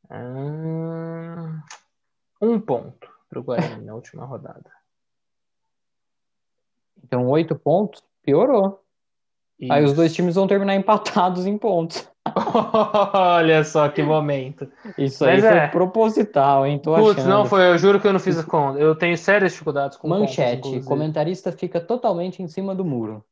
Hum, 0.10 1.62
um 2.42 2.60
ponto 2.60 3.08
para 3.30 3.40
o 3.40 3.44
Guarani 3.44 3.86
na 3.86 3.94
última 3.94 4.26
rodada. 4.26 4.72
Então, 7.04 7.28
oito 7.28 7.56
pontos, 7.56 8.04
piorou. 8.24 8.84
Aí 9.70 9.84
os 9.84 9.94
dois 9.94 10.14
times 10.14 10.36
vão 10.36 10.48
terminar 10.48 10.76
empatados 10.76 11.46
em 11.46 11.58
pontos. 11.58 12.08
Olha 13.14 13.64
só 13.64 13.90
que 13.90 14.04
momento. 14.04 14.70
Isso 14.98 15.26
Mas 15.26 15.44
aí 15.44 15.58
é. 15.58 15.62
foi 15.62 15.68
proposital, 15.70 16.66
hein? 16.66 16.80
Tô 16.80 16.96
Putz, 16.96 17.20
achando. 17.20 17.30
não 17.30 17.46
foi, 17.46 17.70
eu 17.70 17.78
juro 17.78 18.00
que 18.00 18.08
eu 18.08 18.14
não 18.14 18.20
fiz 18.20 18.38
a 18.38 18.44
conta. 18.44 18.80
Eu 18.80 18.96
tenho 18.96 19.18
sérias 19.18 19.52
dificuldades 19.52 19.98
com 19.98 20.08
Manchete, 20.08 20.62
contas, 20.62 20.86
comentarista 20.86 21.52
fica 21.52 21.80
totalmente 21.80 22.42
em 22.42 22.48
cima 22.48 22.76
do 22.76 22.86
muro. 22.86 23.24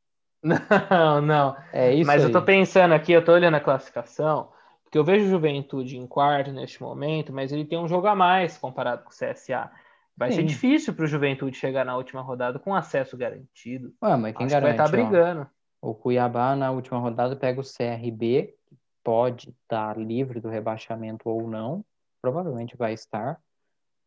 Não, 0.42 1.20
não. 1.20 1.56
É 1.72 1.92
isso 1.92 2.06
Mas 2.06 2.22
aí. 2.22 2.28
eu 2.28 2.32
tô 2.32 2.40
pensando 2.40 2.94
aqui, 2.94 3.10
eu 3.10 3.24
tô 3.24 3.32
olhando 3.32 3.56
a 3.56 3.60
classificação, 3.60 4.48
porque 4.84 4.96
eu 4.96 5.02
vejo 5.02 5.28
Juventude 5.28 5.96
em 5.96 6.06
quarto 6.06 6.52
neste 6.52 6.80
momento, 6.80 7.32
mas 7.32 7.50
ele 7.50 7.64
tem 7.64 7.76
um 7.76 7.88
jogo 7.88 8.06
a 8.06 8.14
mais 8.14 8.56
comparado 8.56 9.02
com 9.02 9.10
o 9.10 9.12
CSA. 9.12 9.68
Vai 10.16 10.30
Sim. 10.30 10.36
ser 10.36 10.42
difícil 10.44 10.94
para 10.94 11.04
o 11.04 11.08
Juventude 11.08 11.56
chegar 11.56 11.84
na 11.84 11.96
última 11.96 12.22
rodada 12.22 12.58
com 12.58 12.72
acesso 12.72 13.16
garantido. 13.16 13.92
Ué, 14.02 14.16
mas 14.16 14.36
quem 14.36 14.46
Acho 14.46 14.54
garante? 14.54 14.54
Que 14.54 14.60
vai 14.60 14.70
estar 14.72 14.84
tá 14.84 14.90
brigando. 14.90 15.40
Ó, 15.42 15.57
o 15.80 15.94
Cuiabá 15.94 16.56
na 16.56 16.70
última 16.70 16.98
rodada 16.98 17.36
pega 17.36 17.60
o 17.60 17.64
CRB, 17.64 18.54
que 18.66 18.76
pode 19.02 19.50
estar 19.50 19.96
livre 19.96 20.40
do 20.40 20.48
rebaixamento 20.48 21.28
ou 21.28 21.48
não. 21.48 21.84
Provavelmente 22.20 22.76
vai 22.76 22.92
estar. 22.92 23.40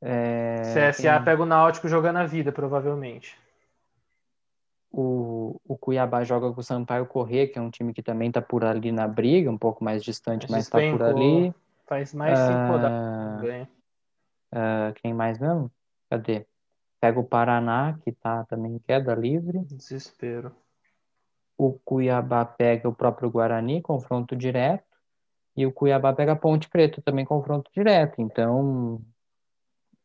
É... 0.01 0.61
CSA 0.73 1.15
quem... 1.15 1.23
pega 1.23 1.43
o 1.43 1.45
Náutico 1.45 1.87
jogando 1.87 2.17
a 2.17 2.25
vida, 2.25 2.51
provavelmente. 2.51 3.37
O, 4.91 5.55
o 5.65 5.77
Cuiabá 5.77 6.23
joga 6.23 6.51
com 6.51 6.59
o 6.59 6.63
Sampaio 6.63 7.05
Corrêa, 7.05 7.47
que 7.47 7.57
é 7.57 7.61
um 7.61 7.69
time 7.69 7.93
que 7.93 8.03
também 8.03 8.27
está 8.27 8.41
por 8.41 8.65
ali 8.65 8.91
na 8.91 9.07
briga, 9.07 9.49
um 9.49 9.57
pouco 9.57 9.83
mais 9.83 10.03
distante, 10.03 10.51
mas 10.51 10.65
está 10.65 10.79
por 10.79 11.01
ali. 11.01 11.53
Faz 11.87 12.13
mais 12.13 12.37
cinco 12.37 12.59
uh... 12.59 12.71
rodadas. 12.71 13.41
Ganha. 13.41 13.69
Uh, 14.53 14.93
quem 14.95 15.13
mais 15.13 15.39
mesmo? 15.39 15.71
Cadê? 16.09 16.45
Pega 16.99 17.19
o 17.19 17.23
Paraná, 17.23 17.97
que 18.03 18.11
tá 18.11 18.43
também 18.43 18.75
em 18.75 18.79
queda 18.79 19.15
livre. 19.15 19.59
Desespero. 19.59 20.53
O 21.61 21.73
Cuiabá 21.85 22.43
pega 22.43 22.89
o 22.89 22.95
próprio 22.95 23.29
Guarani, 23.29 23.81
confronto 23.81 24.35
direto. 24.35 24.83
E 25.55 25.65
o 25.65 25.71
Cuiabá 25.71 26.13
pega 26.13 26.31
a 26.31 26.35
Ponte 26.35 26.69
Preta, 26.69 27.01
também 27.01 27.25
confronto 27.25 27.69
direto. 27.71 28.21
Então, 28.21 29.01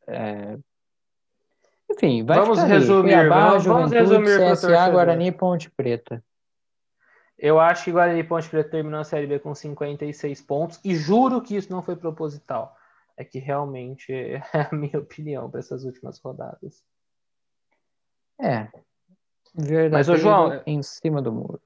é... 0.07 0.59
enfim, 1.91 2.25
vai 2.25 2.41
vamos 2.41 2.63
resumir. 2.63 3.15
Cuiabá, 3.15 3.49
vamos, 3.51 3.65
vamos 3.65 3.93
resumir 3.93 4.53
CSA, 4.53 4.91
Guarani 4.91 5.29
e 5.29 5.33
Ponte 5.33 5.71
Preta. 5.71 6.23
Eu 7.39 7.61
acho 7.61 7.85
que 7.85 7.93
Guarani 7.93 8.21
e 8.21 8.25
Ponte 8.25 8.49
Preta 8.49 8.71
terminou 8.71 9.01
a 9.01 9.05
Série 9.05 9.27
B 9.27 9.39
com 9.39 9.55
56 9.55 10.43
pontos 10.43 10.81
e 10.85 10.95
juro 10.95 11.41
que 11.41 11.57
isso 11.57 11.73
não 11.73 11.83
foi 11.83 11.97
proposital 11.97 12.77
é 13.17 13.25
que 13.25 13.39
realmente 13.39 14.13
é 14.13 14.43
a 14.53 14.75
minha 14.75 14.99
opinião 14.99 15.51
para 15.51 15.61
essas 15.61 15.85
últimas 15.85 16.21
rodadas. 16.21 16.85
É. 18.39 18.69
Verdade. 19.57 19.93
Mas, 19.93 20.09
ô, 20.09 20.17
João, 20.17 20.61
em 20.67 20.83
cima 20.83 21.23
do 21.23 21.33
muro. 21.33 21.61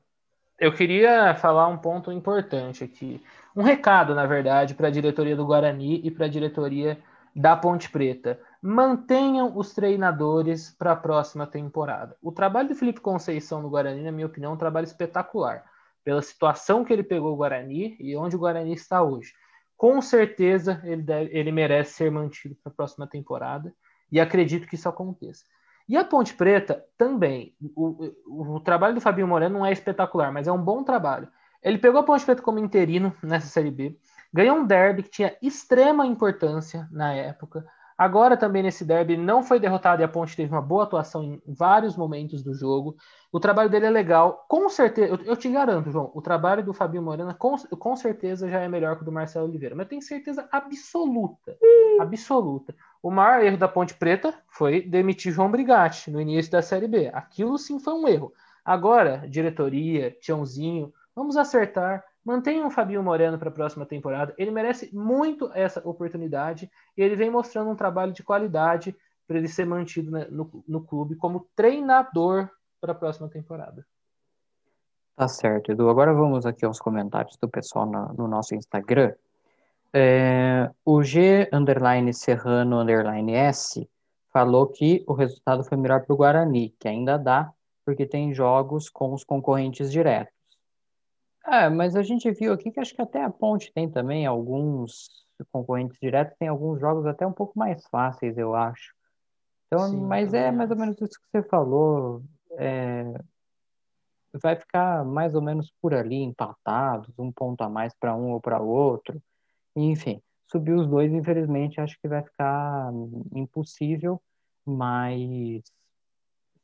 Eu 0.58 0.72
queria 0.72 1.34
falar 1.34 1.68
um 1.68 1.78
ponto 1.78 2.12
importante 2.12 2.84
aqui. 2.84 3.22
Um 3.56 3.62
recado, 3.62 4.14
na 4.14 4.26
verdade, 4.26 4.74
para 4.74 4.88
a 4.88 4.90
diretoria 4.90 5.34
do 5.34 5.46
Guarani 5.46 6.00
e 6.04 6.10
para 6.10 6.26
a 6.26 6.28
diretoria 6.28 6.98
da 7.34 7.56
Ponte 7.56 7.90
Preta. 7.90 8.38
Mantenham 8.62 9.56
os 9.56 9.72
treinadores 9.72 10.70
para 10.70 10.92
a 10.92 10.96
próxima 10.96 11.46
temporada. 11.46 12.16
O 12.22 12.30
trabalho 12.30 12.68
do 12.68 12.74
Felipe 12.74 13.00
Conceição 13.00 13.62
no 13.62 13.70
Guarani, 13.70 14.02
na 14.02 14.12
minha 14.12 14.26
opinião, 14.26 14.52
é 14.52 14.54
um 14.54 14.58
trabalho 14.58 14.84
espetacular. 14.84 15.64
Pela 16.04 16.20
situação 16.20 16.84
que 16.84 16.92
ele 16.92 17.02
pegou 17.02 17.32
o 17.32 17.36
Guarani 17.36 17.96
e 17.98 18.14
onde 18.16 18.36
o 18.36 18.38
Guarani 18.38 18.74
está 18.74 19.02
hoje 19.02 19.32
com 19.80 20.02
certeza 20.02 20.78
ele, 20.84 21.00
deve, 21.00 21.30
ele 21.34 21.50
merece 21.50 21.94
ser 21.94 22.10
mantido 22.10 22.54
para 22.62 22.70
a 22.70 22.74
próxima 22.74 23.06
temporada 23.06 23.74
e 24.12 24.20
acredito 24.20 24.68
que 24.68 24.74
isso 24.74 24.86
aconteça. 24.86 25.42
E 25.90 25.96
a 25.96 26.04
Ponte 26.04 26.34
Preta 26.34 26.84
também. 26.96 27.52
O, 27.74 28.12
o, 28.24 28.54
o, 28.54 28.60
trabalho 28.60 28.94
do 28.94 29.00
Fabinho 29.00 29.26
Moreno 29.26 29.58
não 29.58 29.66
é 29.66 29.72
espetacular, 29.72 30.32
mas 30.32 30.46
é 30.46 30.52
um 30.52 30.62
bom 30.62 30.84
trabalho. 30.84 31.26
Ele 31.60 31.78
pegou 31.78 31.98
a 31.98 32.04
Ponte 32.04 32.24
Preta 32.24 32.40
como 32.40 32.60
interino 32.60 33.12
nessa 33.20 33.48
Série 33.48 33.72
B, 33.72 33.98
ganhou 34.32 34.56
um 34.56 34.64
derby 34.64 35.02
que 35.02 35.10
tinha 35.10 35.36
extrema 35.42 36.06
importância 36.06 36.86
na 36.92 37.12
época. 37.12 37.66
Agora 37.98 38.36
também 38.36 38.62
nesse 38.62 38.84
derby 38.84 39.16
não 39.16 39.42
foi 39.42 39.58
derrotado 39.58 40.00
e 40.00 40.04
a 40.04 40.08
Ponte 40.08 40.36
teve 40.36 40.52
uma 40.52 40.62
boa 40.62 40.84
atuação 40.84 41.24
em 41.24 41.42
vários 41.52 41.96
momentos 41.96 42.40
do 42.40 42.54
jogo. 42.54 42.94
O 43.32 43.40
trabalho 43.40 43.68
dele 43.68 43.86
é 43.86 43.90
legal. 43.90 44.46
Com 44.48 44.68
certeza, 44.68 45.12
eu, 45.12 45.18
eu, 45.24 45.36
te 45.36 45.48
garanto, 45.48 45.90
João, 45.90 46.12
o 46.14 46.22
trabalho 46.22 46.64
do 46.64 46.72
Fabio 46.72 47.02
Morena 47.02 47.34
com, 47.34 47.56
com 47.58 47.96
certeza 47.96 48.48
já 48.48 48.60
é 48.60 48.68
melhor 48.68 48.94
que 48.94 49.02
o 49.02 49.04
do 49.04 49.10
Marcelo 49.10 49.48
Oliveira. 49.48 49.74
Mas 49.74 49.86
eu 49.86 49.90
tenho 49.90 50.02
certeza 50.02 50.48
absoluta, 50.52 51.58
absoluta. 51.98 52.76
O 53.02 53.10
maior 53.10 53.42
erro 53.42 53.56
da 53.56 53.68
Ponte 53.68 53.94
Preta 53.94 54.34
foi 54.48 54.82
demitir 54.82 55.32
João 55.32 55.50
Brigatti 55.50 56.10
no 56.10 56.20
início 56.20 56.52
da 56.52 56.60
Série 56.60 56.86
B. 56.86 57.10
Aquilo 57.14 57.56
sim 57.56 57.78
foi 57.78 57.94
um 57.94 58.06
erro. 58.06 58.32
Agora, 58.64 59.26
diretoria, 59.28 60.10
Tiãozinho, 60.20 60.92
vamos 61.14 61.36
acertar. 61.36 62.04
Mantenham 62.22 62.66
o 62.66 62.70
Fabio 62.70 63.02
Moreno 63.02 63.38
para 63.38 63.48
a 63.48 63.52
próxima 63.52 63.86
temporada. 63.86 64.34
Ele 64.36 64.50
merece 64.50 64.94
muito 64.94 65.50
essa 65.54 65.80
oportunidade 65.88 66.70
e 66.94 67.02
ele 67.02 67.16
vem 67.16 67.30
mostrando 67.30 67.70
um 67.70 67.76
trabalho 67.76 68.12
de 68.12 68.22
qualidade 68.22 68.94
para 69.26 69.38
ele 69.38 69.48
ser 69.48 69.64
mantido 69.64 70.10
no, 70.30 70.64
no 70.68 70.84
clube 70.84 71.16
como 71.16 71.48
treinador 71.56 72.50
para 72.80 72.92
a 72.92 72.94
próxima 72.94 73.28
temporada. 73.28 73.86
Tá 75.16 75.28
certo, 75.28 75.72
Edu. 75.72 75.88
Agora 75.88 76.12
vamos 76.12 76.44
aqui 76.44 76.64
aos 76.64 76.78
comentários 76.78 77.36
do 77.36 77.48
pessoal 77.48 77.86
no, 77.86 78.12
no 78.12 78.28
nosso 78.28 78.54
Instagram. 78.54 79.14
É, 79.92 80.70
o 80.84 81.02
G 81.02 81.48
underline 81.52 82.12
Serrano 82.14 82.78
underline 82.78 83.32
S 83.32 83.88
falou 84.32 84.68
que 84.68 85.04
o 85.06 85.12
resultado 85.12 85.64
foi 85.64 85.76
melhor 85.76 86.04
para 86.04 86.14
o 86.14 86.16
Guarani, 86.16 86.70
que 86.78 86.86
ainda 86.86 87.16
dá, 87.16 87.52
porque 87.84 88.06
tem 88.06 88.32
jogos 88.32 88.88
com 88.88 89.12
os 89.12 89.24
concorrentes 89.24 89.90
diretos. 89.90 90.32
É, 91.44 91.68
mas 91.68 91.96
a 91.96 92.02
gente 92.02 92.30
viu 92.30 92.52
aqui 92.52 92.70
que 92.70 92.78
acho 92.78 92.94
que 92.94 93.02
até 93.02 93.22
a 93.22 93.30
Ponte 93.30 93.72
tem 93.72 93.90
também 93.90 94.26
alguns 94.26 95.08
concorrentes 95.50 95.98
diretos, 95.98 96.36
tem 96.38 96.48
alguns 96.48 96.78
jogos 96.78 97.06
até 97.06 97.26
um 97.26 97.32
pouco 97.32 97.58
mais 97.58 97.84
fáceis, 97.88 98.36
eu 98.38 98.54
acho. 98.54 98.94
Então, 99.66 99.88
Sim, 99.88 100.00
mas 100.02 100.34
é 100.34 100.50
mais 100.50 100.70
ou 100.70 100.76
menos 100.76 101.00
isso 101.00 101.18
que 101.18 101.26
você 101.30 101.42
falou 101.48 102.22
é, 102.58 103.04
vai 104.34 104.56
ficar 104.56 105.04
mais 105.04 105.34
ou 105.34 105.42
menos 105.42 105.72
por 105.80 105.94
ali, 105.94 106.22
empatados, 106.22 107.12
um 107.18 107.32
ponto 107.32 107.62
a 107.62 107.68
mais 107.68 107.94
para 107.94 108.14
um 108.14 108.32
ou 108.32 108.40
para 108.40 108.60
outro. 108.60 109.20
Enfim, 109.86 110.20
subir 110.46 110.74
os 110.74 110.86
dois, 110.86 111.12
infelizmente, 111.12 111.80
acho 111.80 111.98
que 112.00 112.08
vai 112.08 112.22
ficar 112.22 112.90
impossível, 113.34 114.20
mas 114.64 115.62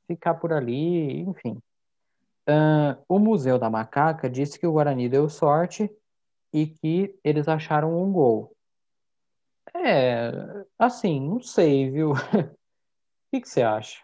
ficar 0.07 0.35
por 0.35 0.53
ali, 0.53 1.21
enfim. 1.21 1.61
Uh, 2.49 2.97
o 3.09 3.19
Museu 3.19 3.59
da 3.59 3.69
Macaca 3.69 4.31
disse 4.31 4.59
que 4.59 4.67
o 4.67 4.73
Guarani 4.73 5.09
deu 5.09 5.29
sorte 5.29 5.91
e 6.53 6.67
que 6.67 7.19
eles 7.25 7.49
acharam 7.49 8.01
um 8.01 8.13
gol. 8.13 8.57
É, 9.75 10.31
assim, 10.79 11.21
não 11.21 11.41
sei, 11.41 11.91
viu? 11.91 12.13
o 12.13 12.17
que, 13.33 13.41
que 13.41 13.49
você 13.49 13.63
acha? 13.63 14.01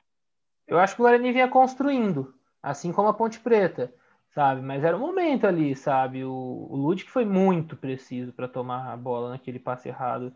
Eu 0.66 0.78
acho 0.78 0.94
que 0.94 1.02
o 1.02 1.04
Guarani 1.04 1.32
vinha 1.32 1.48
construindo, 1.48 2.34
assim 2.62 2.92
como 2.92 3.08
a 3.08 3.14
Ponte 3.14 3.38
Preta, 3.40 3.92
sabe? 4.34 4.62
Mas 4.62 4.84
era 4.84 4.96
o 4.96 5.00
momento 5.00 5.46
ali, 5.46 5.74
sabe? 5.76 6.24
O, 6.24 6.66
o 6.70 6.76
Ludic 6.76 7.10
foi 7.10 7.24
muito 7.24 7.76
preciso 7.76 8.32
para 8.32 8.48
tomar 8.48 8.92
a 8.92 8.96
bola 8.96 9.30
naquele 9.30 9.58
passe 9.58 9.88
errado 9.88 10.32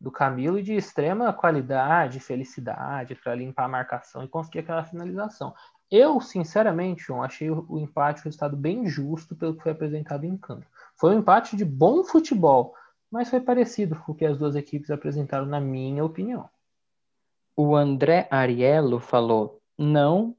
do 0.00 0.10
Camilo 0.10 0.58
e 0.58 0.62
de 0.62 0.74
extrema 0.74 1.32
qualidade, 1.32 2.20
felicidade 2.20 3.14
para 3.14 3.34
limpar 3.34 3.64
a 3.64 3.68
marcação 3.68 4.24
e 4.24 4.28
conseguir 4.28 4.60
aquela 4.60 4.84
finalização. 4.84 5.54
Eu, 5.90 6.20
sinceramente, 6.20 7.02
João, 7.02 7.22
achei 7.22 7.50
o, 7.50 7.66
o 7.68 7.78
empate, 7.78 8.20
o 8.20 8.24
resultado 8.24 8.56
bem 8.56 8.86
justo 8.86 9.34
pelo 9.34 9.54
que 9.54 9.62
foi 9.62 9.72
apresentado 9.72 10.24
em 10.24 10.36
campo. 10.36 10.64
Foi 10.96 11.14
um 11.14 11.18
empate 11.18 11.56
de 11.56 11.64
bom 11.64 12.04
futebol, 12.04 12.74
mas 13.10 13.28
foi 13.28 13.40
parecido 13.40 13.96
com 13.96 14.12
o 14.12 14.14
que 14.14 14.24
as 14.24 14.38
duas 14.38 14.54
equipes 14.54 14.90
apresentaram, 14.90 15.44
na 15.44 15.60
minha 15.60 16.04
opinião. 16.04 16.48
O 17.56 17.74
André 17.74 18.28
Ariello 18.30 19.00
falou: 19.00 19.60
não, 19.76 20.36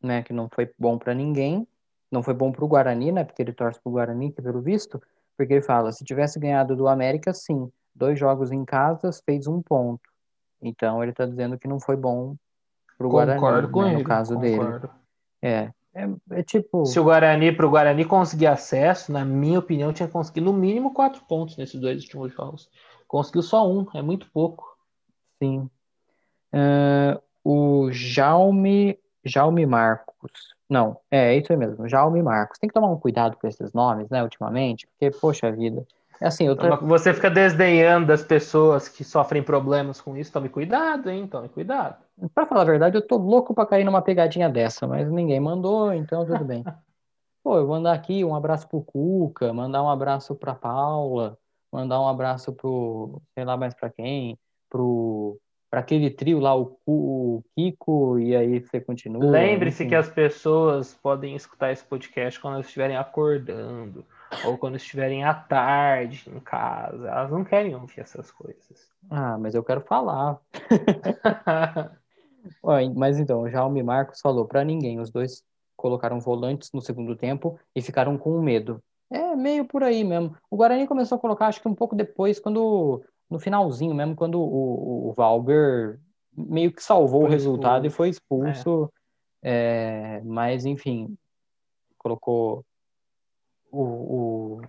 né, 0.00 0.22
que 0.22 0.32
não 0.32 0.48
foi 0.48 0.72
bom 0.78 0.96
para 0.96 1.12
ninguém, 1.12 1.66
não 2.12 2.22
foi 2.22 2.34
bom 2.34 2.52
para 2.52 2.64
o 2.64 2.68
Guarani, 2.68 3.12
né, 3.12 3.24
porque 3.24 3.42
ele 3.42 3.52
torce 3.52 3.80
para 3.80 3.90
o 3.90 3.92
Guarani, 3.92 4.32
que 4.32 4.42
pelo 4.42 4.60
visto, 4.60 5.00
porque 5.36 5.54
ele 5.54 5.62
fala, 5.62 5.92
se 5.92 6.04
tivesse 6.04 6.38
ganhado 6.38 6.76
do 6.76 6.88
América, 6.88 7.32
sim, 7.32 7.70
dois 7.94 8.18
jogos 8.18 8.52
em 8.52 8.64
casa, 8.64 9.10
fez 9.24 9.46
um 9.46 9.62
ponto. 9.62 10.02
Então 10.60 11.02
ele 11.02 11.12
está 11.12 11.26
dizendo 11.26 11.58
que 11.58 11.66
não 11.66 11.80
foi 11.80 11.96
bom 11.96 12.36
para 12.96 13.06
o 13.06 13.10
Guarani, 13.10 13.68
com 13.70 13.82
né, 13.82 13.88
ele, 13.88 13.98
no 13.98 14.04
caso 14.04 14.34
concordo. 14.34 14.88
dele. 14.88 14.92
É, 15.42 15.70
é, 15.94 16.08
é, 16.30 16.42
tipo. 16.42 16.86
Se 16.86 16.98
o 16.98 17.04
Guarani, 17.04 17.52
para 17.52 17.66
o 17.66 17.70
Guarani 17.70 18.04
conseguir 18.04 18.46
acesso, 18.46 19.12
na 19.12 19.24
minha 19.24 19.58
opinião, 19.58 19.92
tinha 19.92 20.08
conseguido 20.08 20.46
no 20.46 20.52
mínimo 20.52 20.94
quatro 20.94 21.22
pontos 21.26 21.56
nesses 21.56 21.78
dois 21.80 22.02
últimos 22.02 22.32
jogos. 22.32 22.70
Conseguiu 23.06 23.42
só 23.42 23.68
um, 23.68 23.86
é 23.94 24.00
muito 24.00 24.30
pouco. 24.30 24.64
Sim. 25.42 25.68
Uh, 26.54 27.20
o 27.44 27.90
Jaume, 27.92 28.98
Jaume 29.24 29.66
Marcos. 29.66 30.54
Não, 30.68 30.98
é, 31.10 31.34
é 31.34 31.38
isso 31.38 31.52
aí 31.52 31.58
mesmo, 31.58 31.88
Jaume 31.88 32.22
Marcos. 32.22 32.58
Tem 32.58 32.68
que 32.68 32.74
tomar 32.74 32.88
um 32.88 32.98
cuidado 32.98 33.36
com 33.36 33.46
esses 33.46 33.72
nomes, 33.72 34.08
né, 34.08 34.22
ultimamente, 34.22 34.86
porque, 34.86 35.10
poxa 35.18 35.50
vida. 35.52 35.84
É 36.20 36.28
assim, 36.28 36.46
eu 36.46 36.56
tô... 36.56 36.76
Você 36.86 37.12
fica 37.12 37.28
desdenhando 37.28 38.06
das 38.06 38.22
pessoas 38.22 38.88
que 38.88 39.02
sofrem 39.02 39.42
problemas 39.42 40.00
com 40.00 40.16
isso. 40.16 40.32
Tome 40.32 40.48
cuidado, 40.48 41.10
hein? 41.10 41.26
Tome 41.26 41.48
cuidado. 41.48 41.96
Pra 42.32 42.46
falar 42.46 42.62
a 42.62 42.66
verdade, 42.66 42.96
eu 42.96 43.06
tô 43.06 43.16
louco 43.16 43.52
pra 43.52 43.66
cair 43.66 43.84
numa 43.84 44.00
pegadinha 44.00 44.48
dessa, 44.48 44.86
mas 44.86 45.10
ninguém 45.10 45.40
mandou, 45.40 45.92
então 45.92 46.24
tudo 46.24 46.44
bem. 46.44 46.62
Pô, 47.42 47.56
eu 47.56 47.66
vou 47.66 47.74
mandar 47.74 47.92
aqui 47.92 48.24
um 48.24 48.36
abraço 48.36 48.68
pro 48.68 48.82
Cuca, 48.82 49.52
mandar 49.52 49.82
um 49.82 49.90
abraço 49.90 50.32
pra 50.36 50.54
Paula, 50.54 51.36
mandar 51.72 52.00
um 52.00 52.06
abraço 52.06 52.52
pro, 52.52 53.20
sei 53.34 53.44
lá 53.44 53.56
mais 53.56 53.74
pra 53.74 53.90
quem, 53.90 54.38
pro 54.70 55.36
para 55.72 55.80
aquele 55.80 56.10
trio 56.10 56.38
lá, 56.38 56.54
o, 56.54 56.76
o, 56.84 57.42
Kiko, 57.56 58.18
e 58.18 58.36
aí 58.36 58.60
você 58.60 58.78
continua. 58.78 59.24
Lembre-se 59.24 59.86
que 59.86 59.94
as 59.94 60.06
pessoas 60.06 60.92
podem 60.92 61.34
escutar 61.34 61.72
esse 61.72 61.82
podcast 61.82 62.38
quando 62.38 62.60
estiverem 62.60 62.94
acordando, 62.94 64.04
ou 64.44 64.58
quando 64.58 64.76
estiverem 64.76 65.24
à 65.24 65.32
tarde 65.32 66.24
em 66.28 66.38
casa. 66.40 67.08
Elas 67.08 67.30
não 67.30 67.42
querem 67.42 67.74
ouvir 67.74 68.00
essas 68.00 68.30
coisas. 68.30 68.92
Ah, 69.10 69.38
mas 69.38 69.54
eu 69.54 69.64
quero 69.64 69.80
falar. 69.80 70.38
mas 72.94 73.18
então, 73.18 73.48
já 73.48 73.64
o 73.64 73.84
Marcos 73.84 74.20
falou 74.20 74.44
para 74.44 74.62
ninguém. 74.62 75.00
Os 75.00 75.08
dois 75.08 75.42
colocaram 75.74 76.20
volantes 76.20 76.70
no 76.74 76.82
segundo 76.82 77.16
tempo 77.16 77.58
e 77.74 77.80
ficaram 77.80 78.18
com 78.18 78.42
medo. 78.42 78.78
É 79.10 79.34
meio 79.34 79.64
por 79.64 79.82
aí 79.82 80.04
mesmo. 80.04 80.36
O 80.50 80.56
Guarani 80.58 80.86
começou 80.86 81.16
a 81.16 81.20
colocar, 81.20 81.46
acho 81.46 81.62
que 81.62 81.68
um 81.68 81.74
pouco 81.74 81.96
depois, 81.96 82.38
quando 82.38 83.02
no 83.32 83.40
finalzinho 83.40 83.94
mesmo, 83.94 84.14
quando 84.14 84.40
o, 84.40 85.08
o 85.08 85.12
Valber 85.12 85.98
meio 86.36 86.72
que 86.72 86.82
salvou 86.82 87.22
foi 87.22 87.28
o 87.28 87.32
resultado 87.32 87.86
expulso. 87.86 87.94
e 87.94 87.96
foi 87.96 88.08
expulso. 88.08 88.92
É. 88.98 89.02
É, 89.44 90.22
mas, 90.24 90.64
enfim, 90.64 91.16
colocou 91.98 92.64
o, 93.72 93.82
o, 93.82 94.62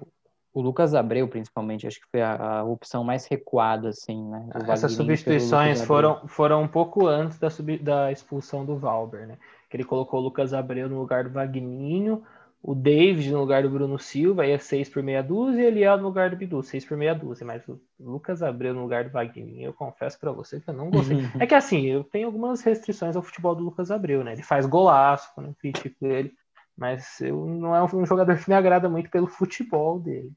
o, 0.54 0.62
Lucas 0.62 0.96
Abreu, 0.96 1.28
principalmente, 1.28 1.86
acho 1.86 2.00
que 2.00 2.08
foi 2.10 2.22
a, 2.22 2.60
a 2.60 2.64
opção 2.64 3.04
mais 3.04 3.28
recuada, 3.28 3.90
assim, 3.90 4.28
né? 4.30 4.50
Essas 4.68 4.94
substituições 4.94 5.84
foram, 5.84 6.28
foram 6.28 6.64
um 6.64 6.68
pouco 6.68 7.06
antes 7.06 7.38
da, 7.38 7.52
sub, 7.52 7.78
da 7.78 8.12
expulsão 8.12 8.66
do 8.66 8.76
Valber, 8.76 9.28
né? 9.28 9.38
Que 9.70 9.78
ele 9.78 9.84
colocou 9.84 10.20
o 10.20 10.24
Lucas 10.24 10.54
Abreu 10.54 10.90
no 10.90 11.00
lugar 11.00 11.24
do 11.24 11.30
Vagninho, 11.30 12.24
o 12.66 12.74
David 12.74 13.30
no 13.30 13.42
lugar 13.42 13.62
do 13.62 13.70
Bruno 13.70 14.00
Silva, 14.00 14.48
é 14.48 14.58
6 14.58 14.88
por 14.88 15.04
meia 15.04 15.22
dúzia, 15.22 15.64
e 15.64 15.66
ele 15.66 15.84
é 15.84 15.98
no 15.98 16.04
lugar 16.04 16.30
do 16.30 16.38
Bidu, 16.38 16.64
6 16.64 16.86
por 16.86 16.96
meia 16.96 17.14
dúzia, 17.14 17.46
mas 17.46 17.68
o 17.68 17.78
Lucas 18.00 18.42
Abreu 18.42 18.74
no 18.74 18.84
lugar 18.84 19.04
do 19.04 19.12
Wagner, 19.12 19.66
eu 19.66 19.74
confesso 19.74 20.18
para 20.18 20.32
você 20.32 20.62
que 20.62 20.70
eu 20.70 20.74
não 20.74 20.90
gostei. 20.90 21.18
Uhum. 21.18 21.30
É 21.42 21.46
que 21.46 21.54
assim, 21.54 21.82
eu 21.82 22.06
tenho 22.06 22.26
algumas 22.26 22.62
restrições 22.62 23.18
ao 23.18 23.22
futebol 23.22 23.54
do 23.54 23.66
Lucas 23.66 23.92
Abreu, 23.92 24.24
né? 24.24 24.32
Ele 24.32 24.44
faz 24.44 24.66
golaço 24.66 25.30
quando 25.36 25.48
eu 25.48 25.56
critico 25.56 26.06
ele, 26.06 26.34
mas 26.78 27.20
eu 27.20 27.46
não 27.46 27.76
é 27.76 27.84
um 27.84 28.06
jogador 28.06 28.38
que 28.38 28.50
me 28.50 28.56
agrada 28.56 28.88
muito 28.88 29.10
pelo 29.10 29.28
futebol 29.28 30.00
dele. 30.00 30.32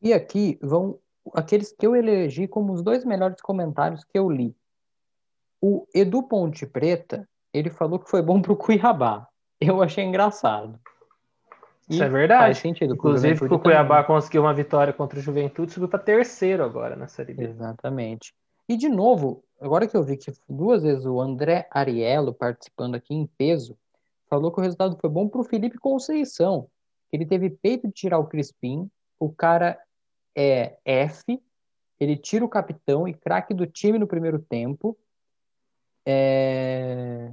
E 0.00 0.14
aqui 0.14 0.58
vão 0.62 0.98
aqueles 1.34 1.72
que 1.72 1.86
eu 1.86 1.94
elegi 1.94 2.48
como 2.48 2.72
os 2.72 2.82
dois 2.82 3.04
melhores 3.04 3.42
comentários 3.42 4.02
que 4.02 4.18
eu 4.18 4.30
li. 4.30 4.56
O 5.60 5.86
Edu 5.94 6.22
Ponte 6.22 6.64
Preta, 6.64 7.28
ele 7.52 7.68
falou 7.68 7.98
que 7.98 8.08
foi 8.08 8.22
bom 8.22 8.40
pro 8.40 8.56
Cuiabá. 8.56 9.28
Eu 9.60 9.82
achei 9.82 10.02
engraçado. 10.02 10.80
Isso 11.90 12.02
é 12.02 12.08
verdade. 12.08 12.44
Faz 12.44 12.58
sentido. 12.58 12.94
Inclusive, 12.94 13.44
o 13.46 13.58
Cuiabá 13.58 14.02
também. 14.02 14.06
conseguiu 14.06 14.42
uma 14.42 14.54
vitória 14.54 14.92
contra 14.92 15.18
o 15.18 15.22
Juventude, 15.22 15.72
subiu 15.72 15.88
para 15.88 15.98
terceiro 15.98 16.62
agora 16.62 16.94
na 16.94 17.08
Série 17.08 17.34
B. 17.34 17.44
Exatamente. 17.44 18.32
E 18.68 18.76
de 18.76 18.88
novo, 18.88 19.42
agora 19.60 19.86
que 19.88 19.96
eu 19.96 20.02
vi 20.02 20.16
que 20.16 20.32
duas 20.48 20.84
vezes 20.84 21.04
o 21.04 21.20
André 21.20 21.66
Ariello 21.70 22.32
participando 22.32 22.94
aqui 22.94 23.12
em 23.12 23.26
peso, 23.26 23.76
falou 24.28 24.52
que 24.52 24.60
o 24.60 24.62
resultado 24.62 24.96
foi 25.00 25.10
bom 25.10 25.28
para 25.28 25.40
o 25.40 25.44
Felipe 25.44 25.78
Conceição. 25.78 26.68
Ele 27.12 27.26
teve 27.26 27.50
peito 27.50 27.88
de 27.88 27.92
tirar 27.92 28.18
o 28.18 28.26
Crispim, 28.26 28.88
o 29.18 29.32
cara 29.32 29.76
é 30.36 30.76
F, 30.84 31.42
ele 31.98 32.16
tira 32.16 32.44
o 32.44 32.48
capitão 32.48 33.08
e 33.08 33.12
craque 33.12 33.52
do 33.52 33.66
time 33.66 33.98
no 33.98 34.06
primeiro 34.06 34.38
tempo. 34.38 34.96
É... 36.06 37.32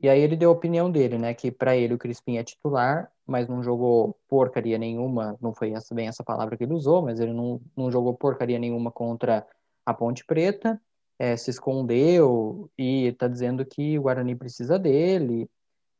E 0.00 0.08
aí 0.08 0.20
ele 0.20 0.36
deu 0.36 0.50
a 0.50 0.52
opinião 0.52 0.90
dele, 0.90 1.18
né? 1.18 1.34
Que 1.34 1.50
para 1.50 1.76
ele 1.76 1.94
o 1.94 1.98
Crispim 1.98 2.36
é 2.36 2.44
titular, 2.44 3.10
mas 3.26 3.48
não 3.48 3.62
jogou 3.62 4.16
porcaria 4.28 4.78
nenhuma. 4.78 5.36
Não 5.40 5.52
foi 5.52 5.72
essa, 5.72 5.94
bem 5.94 6.06
essa 6.06 6.22
palavra 6.22 6.56
que 6.56 6.64
ele 6.64 6.72
usou, 6.72 7.02
mas 7.02 7.18
ele 7.18 7.32
não, 7.32 7.60
não 7.76 7.90
jogou 7.90 8.14
porcaria 8.14 8.58
nenhuma 8.58 8.92
contra 8.92 9.46
a 9.84 9.92
Ponte 9.92 10.24
Preta. 10.24 10.80
É, 11.18 11.36
se 11.36 11.50
escondeu 11.50 12.70
e 12.78 13.06
está 13.06 13.26
dizendo 13.26 13.64
que 13.66 13.98
o 13.98 14.02
Guarani 14.02 14.36
precisa 14.36 14.78
dele 14.78 15.50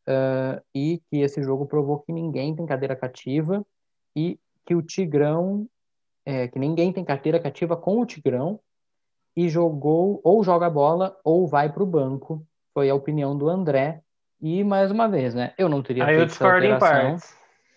uh, 0.06 0.62
e 0.72 1.02
que 1.11 1.18
esse 1.22 1.42
jogo 1.42 1.66
provou 1.66 1.98
que 1.98 2.12
ninguém 2.12 2.54
tem 2.54 2.64
cadeira 2.64 2.94
cativa 2.94 3.66
e 4.14 4.38
que 4.64 4.76
o 4.76 4.82
Tigrão, 4.82 5.68
é, 6.24 6.46
que 6.46 6.56
ninguém 6.56 6.92
tem 6.92 7.04
carteira 7.04 7.40
cativa 7.40 7.76
com 7.76 8.00
o 8.00 8.06
Tigrão 8.06 8.61
e 9.34 9.48
jogou 9.48 10.20
ou 10.22 10.44
joga 10.44 10.70
bola 10.70 11.18
ou 11.24 11.48
vai 11.48 11.72
para 11.72 11.82
o 11.82 11.87
banco 11.87 12.46
foi 12.78 12.90
a 12.90 12.94
opinião 12.94 13.36
do 13.36 13.48
André. 13.48 14.00
E, 14.40 14.62
mais 14.62 14.92
uma 14.92 15.08
vez, 15.08 15.34
né? 15.34 15.52
Eu 15.58 15.68
não 15.68 15.82
teria 15.82 16.04
Aí 16.04 16.16
feito 16.16 16.30
essa 16.30 16.44
alteração. 16.44 17.16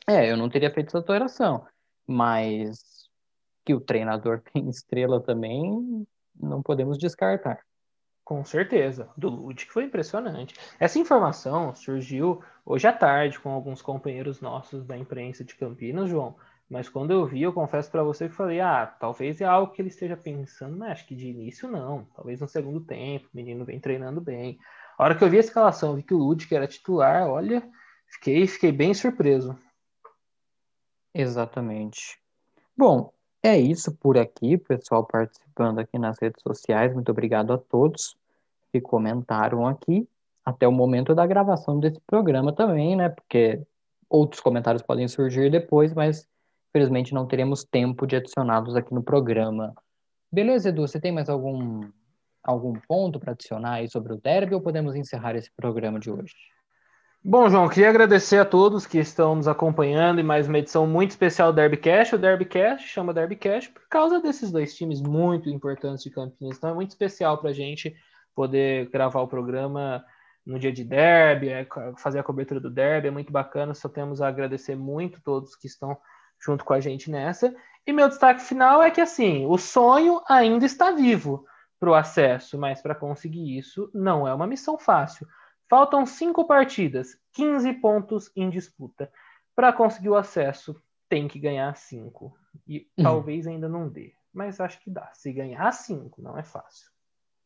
É, 0.08 0.32
eu 0.32 0.38
não 0.38 0.48
teria 0.48 0.70
feito 0.70 0.90
essa 0.90 1.00
alteração. 1.00 1.66
Mas 2.06 3.10
que 3.66 3.74
o 3.74 3.82
treinador 3.82 4.42
tem 4.54 4.70
estrela 4.70 5.20
também, 5.20 6.06
não 6.40 6.62
podemos 6.62 7.00
descartar. 7.00 7.60
Com 8.24 8.46
certeza. 8.46 9.10
Do 9.18 9.28
Ludic 9.28 9.72
foi 9.72 9.86
impressionante. 9.86 10.54
Essa 10.80 11.00
informação 11.00 11.74
surgiu 11.74 12.44
hoje 12.64 12.86
à 12.86 12.94
tarde 12.94 13.40
com 13.40 13.50
alguns 13.50 13.82
companheiros 13.82 14.40
nossos 14.40 14.86
da 14.86 14.96
imprensa 14.96 15.44
de 15.44 15.56
Campinas, 15.56 16.12
João. 16.12 16.36
Mas 16.70 16.88
quando 16.88 17.10
eu 17.10 17.26
vi, 17.26 17.42
eu 17.42 17.52
confesso 17.52 17.90
para 17.90 18.04
você 18.04 18.30
que 18.30 18.36
falei, 18.36 18.62
ah, 18.62 18.86
talvez 18.86 19.42
é 19.42 19.46
algo 19.46 19.74
que 19.74 19.82
ele 19.82 19.90
esteja 19.90 20.16
pensando, 20.16 20.78
mas 20.78 20.92
acho 20.92 21.08
que 21.08 21.16
de 21.16 21.28
início 21.28 21.68
não. 21.68 22.06
Talvez 22.16 22.40
no 22.40 22.48
segundo 22.48 22.80
tempo, 22.82 23.26
o 23.26 23.36
menino 23.36 23.66
vem 23.66 23.80
treinando 23.80 24.22
bem. 24.22 24.60
Hora 25.02 25.16
que 25.16 25.24
eu 25.24 25.30
vi 25.32 25.38
a 25.38 25.40
escalação, 25.40 25.96
vi 25.96 26.04
que 26.04 26.14
o 26.14 26.18
Ludic 26.20 26.54
era 26.54 26.68
titular, 26.68 27.28
olha, 27.28 27.68
fiquei, 28.06 28.46
fiquei 28.46 28.72
bem 28.72 28.94
surpreso. 28.94 29.58
Exatamente. 31.12 32.20
Bom, 32.78 33.12
é 33.42 33.58
isso 33.58 33.92
por 33.96 34.16
aqui, 34.16 34.60
pessoal 34.60 35.04
participando 35.04 35.80
aqui 35.80 35.98
nas 35.98 36.20
redes 36.22 36.40
sociais. 36.44 36.94
Muito 36.94 37.10
obrigado 37.10 37.52
a 37.52 37.58
todos 37.58 38.16
que 38.72 38.80
comentaram 38.80 39.66
aqui 39.66 40.08
até 40.46 40.68
o 40.68 40.72
momento 40.72 41.16
da 41.16 41.26
gravação 41.26 41.80
desse 41.80 42.00
programa 42.02 42.54
também, 42.54 42.96
né? 42.96 43.10
Porque 43.10 43.60
outros 44.08 44.40
comentários 44.40 44.84
podem 44.84 45.08
surgir 45.08 45.50
depois, 45.50 45.96
mas 45.96 46.30
infelizmente 46.70 47.12
não 47.12 47.26
teremos 47.26 47.64
tempo 47.64 48.06
de 48.06 48.18
adicioná-los 48.18 48.76
aqui 48.76 48.94
no 48.94 49.02
programa. 49.02 49.74
Beleza, 50.32 50.70
Edu? 50.70 50.88
Você 50.88 51.00
tem 51.00 51.12
mais 51.12 51.28
algum 51.28 51.90
algum 52.44 52.74
ponto 52.88 53.20
para 53.20 53.34
adicionar 53.34 53.74
aí 53.74 53.90
sobre 53.90 54.14
o 54.14 54.18
derby 54.18 54.56
ou 54.56 54.62
podemos 54.62 54.96
encerrar 54.96 55.36
esse 55.36 55.52
programa 55.56 56.00
de 56.00 56.10
hoje? 56.10 56.34
Bom, 57.24 57.48
João, 57.50 57.70
queria 57.70 57.90
agradecer 57.90 58.40
a 58.40 58.46
todos 58.46 58.88
que 58.88 58.98
estão 58.98 59.36
nos 59.36 59.48
acompanhando 59.48 60.20
em 60.20 60.24
mais 60.24 60.48
uma 60.48 60.58
edição 60.58 60.88
muito 60.88 61.12
especial 61.12 61.54
do 61.54 61.58
Derbycast. 61.58 62.16
O 62.16 62.18
Derbycast 62.18 62.88
chama 62.88 63.14
Derbycast 63.14 63.70
por 63.70 63.88
causa 63.88 64.20
desses 64.20 64.52
dois 64.52 64.74
times 64.74 65.00
muito 65.02 65.48
importantes 65.48 66.04
de 66.04 66.10
Campinas. 66.10 66.58
Então 66.58 66.72
é 66.72 66.74
muito 66.74 66.90
especial 66.90 67.38
para 67.38 67.52
a 67.52 67.54
gente 67.54 67.96
poder 68.34 68.90
gravar 68.90 69.22
o 69.22 69.28
programa 69.28 70.04
no 70.44 70.58
dia 70.58 70.72
de 70.72 70.84
derby, 70.84 71.50
é, 71.50 71.68
fazer 72.00 72.18
a 72.18 72.24
cobertura 72.24 72.60
do 72.60 72.72
derby, 72.72 73.10
é 73.10 73.12
muito 73.12 73.32
bacana. 73.32 73.76
Só 73.76 73.88
temos 73.88 74.20
a 74.20 74.28
agradecer 74.28 74.76
muito 74.76 75.22
todos 75.22 75.56
que 75.56 75.68
estão 75.68 75.96
junto 76.44 76.66
com 76.66 76.74
a 76.74 76.80
gente 76.80 77.12
nessa. 77.12 77.56
E 77.86 77.94
meu 77.94 78.10
destaque 78.10 78.42
final 78.42 78.82
é 78.82 78.90
que 78.90 79.00
assim, 79.00 79.46
o 79.46 79.60
sonho 79.60 80.22
ainda 80.28 80.66
está 80.66 80.92
vivo 80.92 81.46
para 81.82 81.90
o 81.90 81.96
acesso, 81.96 82.60
mas 82.60 82.80
para 82.80 82.94
conseguir 82.94 83.58
isso 83.58 83.90
não 83.92 84.28
é 84.28 84.34
uma 84.36 84.46
missão 84.46 84.78
fácil. 84.78 85.28
Faltam 85.68 86.06
cinco 86.06 86.46
partidas, 86.46 87.18
15 87.34 87.74
pontos 87.74 88.32
em 88.36 88.52
disputa. 88.52 89.12
Para 89.56 89.74
conseguir 89.74 90.10
o 90.10 90.16
acesso, 90.16 90.80
tem 91.10 91.28
que 91.28 91.40
ganhar 91.40 91.76
cinco. 91.76 92.38
E 92.68 92.88
uhum. 92.96 93.04
talvez 93.04 93.48
ainda 93.48 93.68
não 93.68 93.90
dê. 93.90 94.14
Mas 94.32 94.60
acho 94.60 94.80
que 94.80 94.92
dá. 94.92 95.10
Se 95.16 95.34
ganhar 95.34 95.72
cinco, 95.72 96.22
não 96.22 96.38
é 96.38 96.44
fácil. 96.44 96.88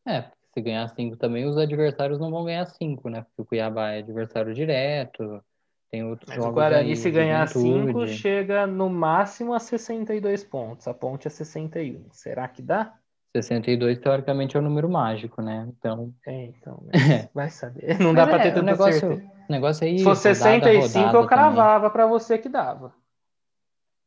É, 0.06 0.30
se 0.52 0.60
ganhar 0.60 0.86
cinco 0.88 1.16
também, 1.16 1.46
os 1.46 1.56
adversários 1.56 2.20
não 2.20 2.30
vão 2.30 2.44
ganhar 2.44 2.66
cinco, 2.66 3.08
né? 3.08 3.22
Porque 3.22 3.40
o 3.40 3.44
Cuiabá 3.46 3.92
é 3.92 4.00
adversário 4.00 4.52
direto. 4.52 5.42
Tem 5.90 6.04
outros 6.04 6.36
Mas. 6.36 6.44
O 6.44 6.52
Guarani, 6.52 6.90
aí, 6.90 6.96
se 6.96 7.10
ganhar 7.10 7.48
cinco, 7.48 8.06
chega 8.06 8.66
no 8.66 8.90
máximo 8.90 9.54
a 9.54 9.58
62 9.58 10.44
pontos. 10.44 10.86
A 10.86 10.92
ponte 10.92 11.26
é 11.26 11.30
61. 11.30 12.12
Será 12.12 12.46
que 12.48 12.60
dá? 12.60 12.98
62, 13.34 13.98
teoricamente, 13.98 14.56
é 14.56 14.60
o 14.60 14.62
número 14.62 14.88
mágico, 14.88 15.42
né? 15.42 15.66
Então. 15.68 16.12
É, 16.26 16.44
então. 16.46 16.82
Vai 17.34 17.50
saber. 17.50 17.98
Não 17.98 18.14
dá 18.14 18.26
para 18.26 18.42
ter 18.42 18.48
é, 18.48 18.50
tanta 18.52 18.62
negócio, 18.62 19.00
certeza. 19.00 19.32
O 19.48 19.52
negócio 19.52 19.86
aí. 19.86 19.98
Se 19.98 20.04
fosse 20.04 20.22
65, 20.34 20.98
rodada 20.98 21.18
eu 21.18 21.26
cravava 21.26 21.90
para 21.90 22.06
você 22.06 22.38
que 22.38 22.48
dava. 22.48 22.94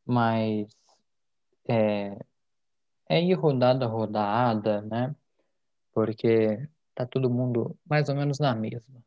Mas. 0.05 0.67
É, 1.67 2.17
é 3.07 3.21
ir 3.21 3.33
rodada 3.33 3.85
a 3.85 3.87
rodada, 3.87 4.81
né? 4.81 5.15
Porque 5.93 6.67
tá 6.95 7.05
todo 7.05 7.29
mundo 7.29 7.75
mais 7.87 8.09
ou 8.09 8.15
menos 8.15 8.39
na 8.39 8.55
mesma. 8.55 8.99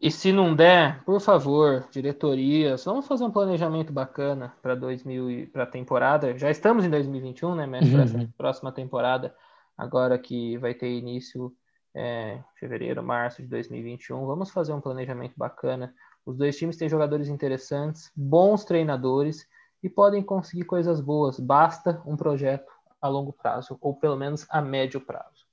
E 0.00 0.10
se 0.10 0.32
não 0.32 0.54
der, 0.54 1.02
por 1.04 1.20
favor, 1.20 1.88
diretorias, 1.90 2.84
vamos 2.84 3.06
fazer 3.06 3.24
um 3.24 3.30
planejamento 3.30 3.92
bacana 3.92 4.54
para 4.60 4.74
2000 4.74 5.48
para 5.50 5.62
a 5.62 5.66
temporada. 5.66 6.36
Já 6.36 6.50
estamos 6.50 6.84
em 6.84 6.90
2021, 6.90 7.54
né, 7.54 7.66
mestre, 7.66 7.92
para 7.92 8.02
essa 8.02 8.28
próxima 8.36 8.72
temporada 8.72 9.34
agora 9.76 10.18
que 10.18 10.56
vai 10.58 10.74
ter 10.74 10.90
início 10.90 11.54
é, 11.94 12.40
fevereiro, 12.58 13.02
março 13.02 13.42
de 13.42 13.48
2021. 13.48 14.26
Vamos 14.26 14.50
fazer 14.50 14.72
um 14.72 14.80
planejamento 14.80 15.34
bacana 15.36 15.94
Os 16.26 16.36
dois 16.36 16.56
times 16.56 16.76
têm 16.76 16.88
jogadores 16.88 17.28
interessantes, 17.28 18.10
bons 18.16 18.64
treinadores 18.64 19.46
e 19.82 19.88
podem 19.88 20.22
conseguir 20.22 20.64
coisas 20.64 21.00
boas. 21.00 21.38
Basta 21.38 22.02
um 22.06 22.16
projeto 22.16 22.72
a 23.00 23.08
longo 23.08 23.32
prazo, 23.32 23.76
ou 23.80 23.94
pelo 23.94 24.16
menos 24.16 24.46
a 24.48 24.62
médio 24.62 25.00
prazo. 25.00 25.46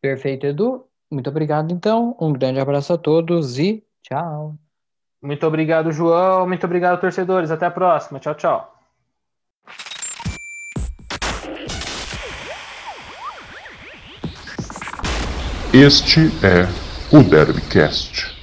Perfeito, 0.00 0.46
Edu. 0.46 0.86
Muito 1.10 1.28
obrigado, 1.28 1.72
então. 1.72 2.16
Um 2.20 2.32
grande 2.32 2.60
abraço 2.60 2.92
a 2.92 2.98
todos 2.98 3.58
e 3.58 3.84
tchau. 4.02 4.54
Muito 5.20 5.44
obrigado, 5.44 5.90
João. 5.90 6.46
Muito 6.46 6.64
obrigado, 6.64 7.00
torcedores. 7.00 7.50
Até 7.50 7.66
a 7.66 7.70
próxima. 7.70 8.20
Tchau, 8.20 8.34
tchau. 8.34 8.78
Este 15.72 16.32
é 16.42 16.66
o 17.12 17.22
Derbycast. 17.22 18.37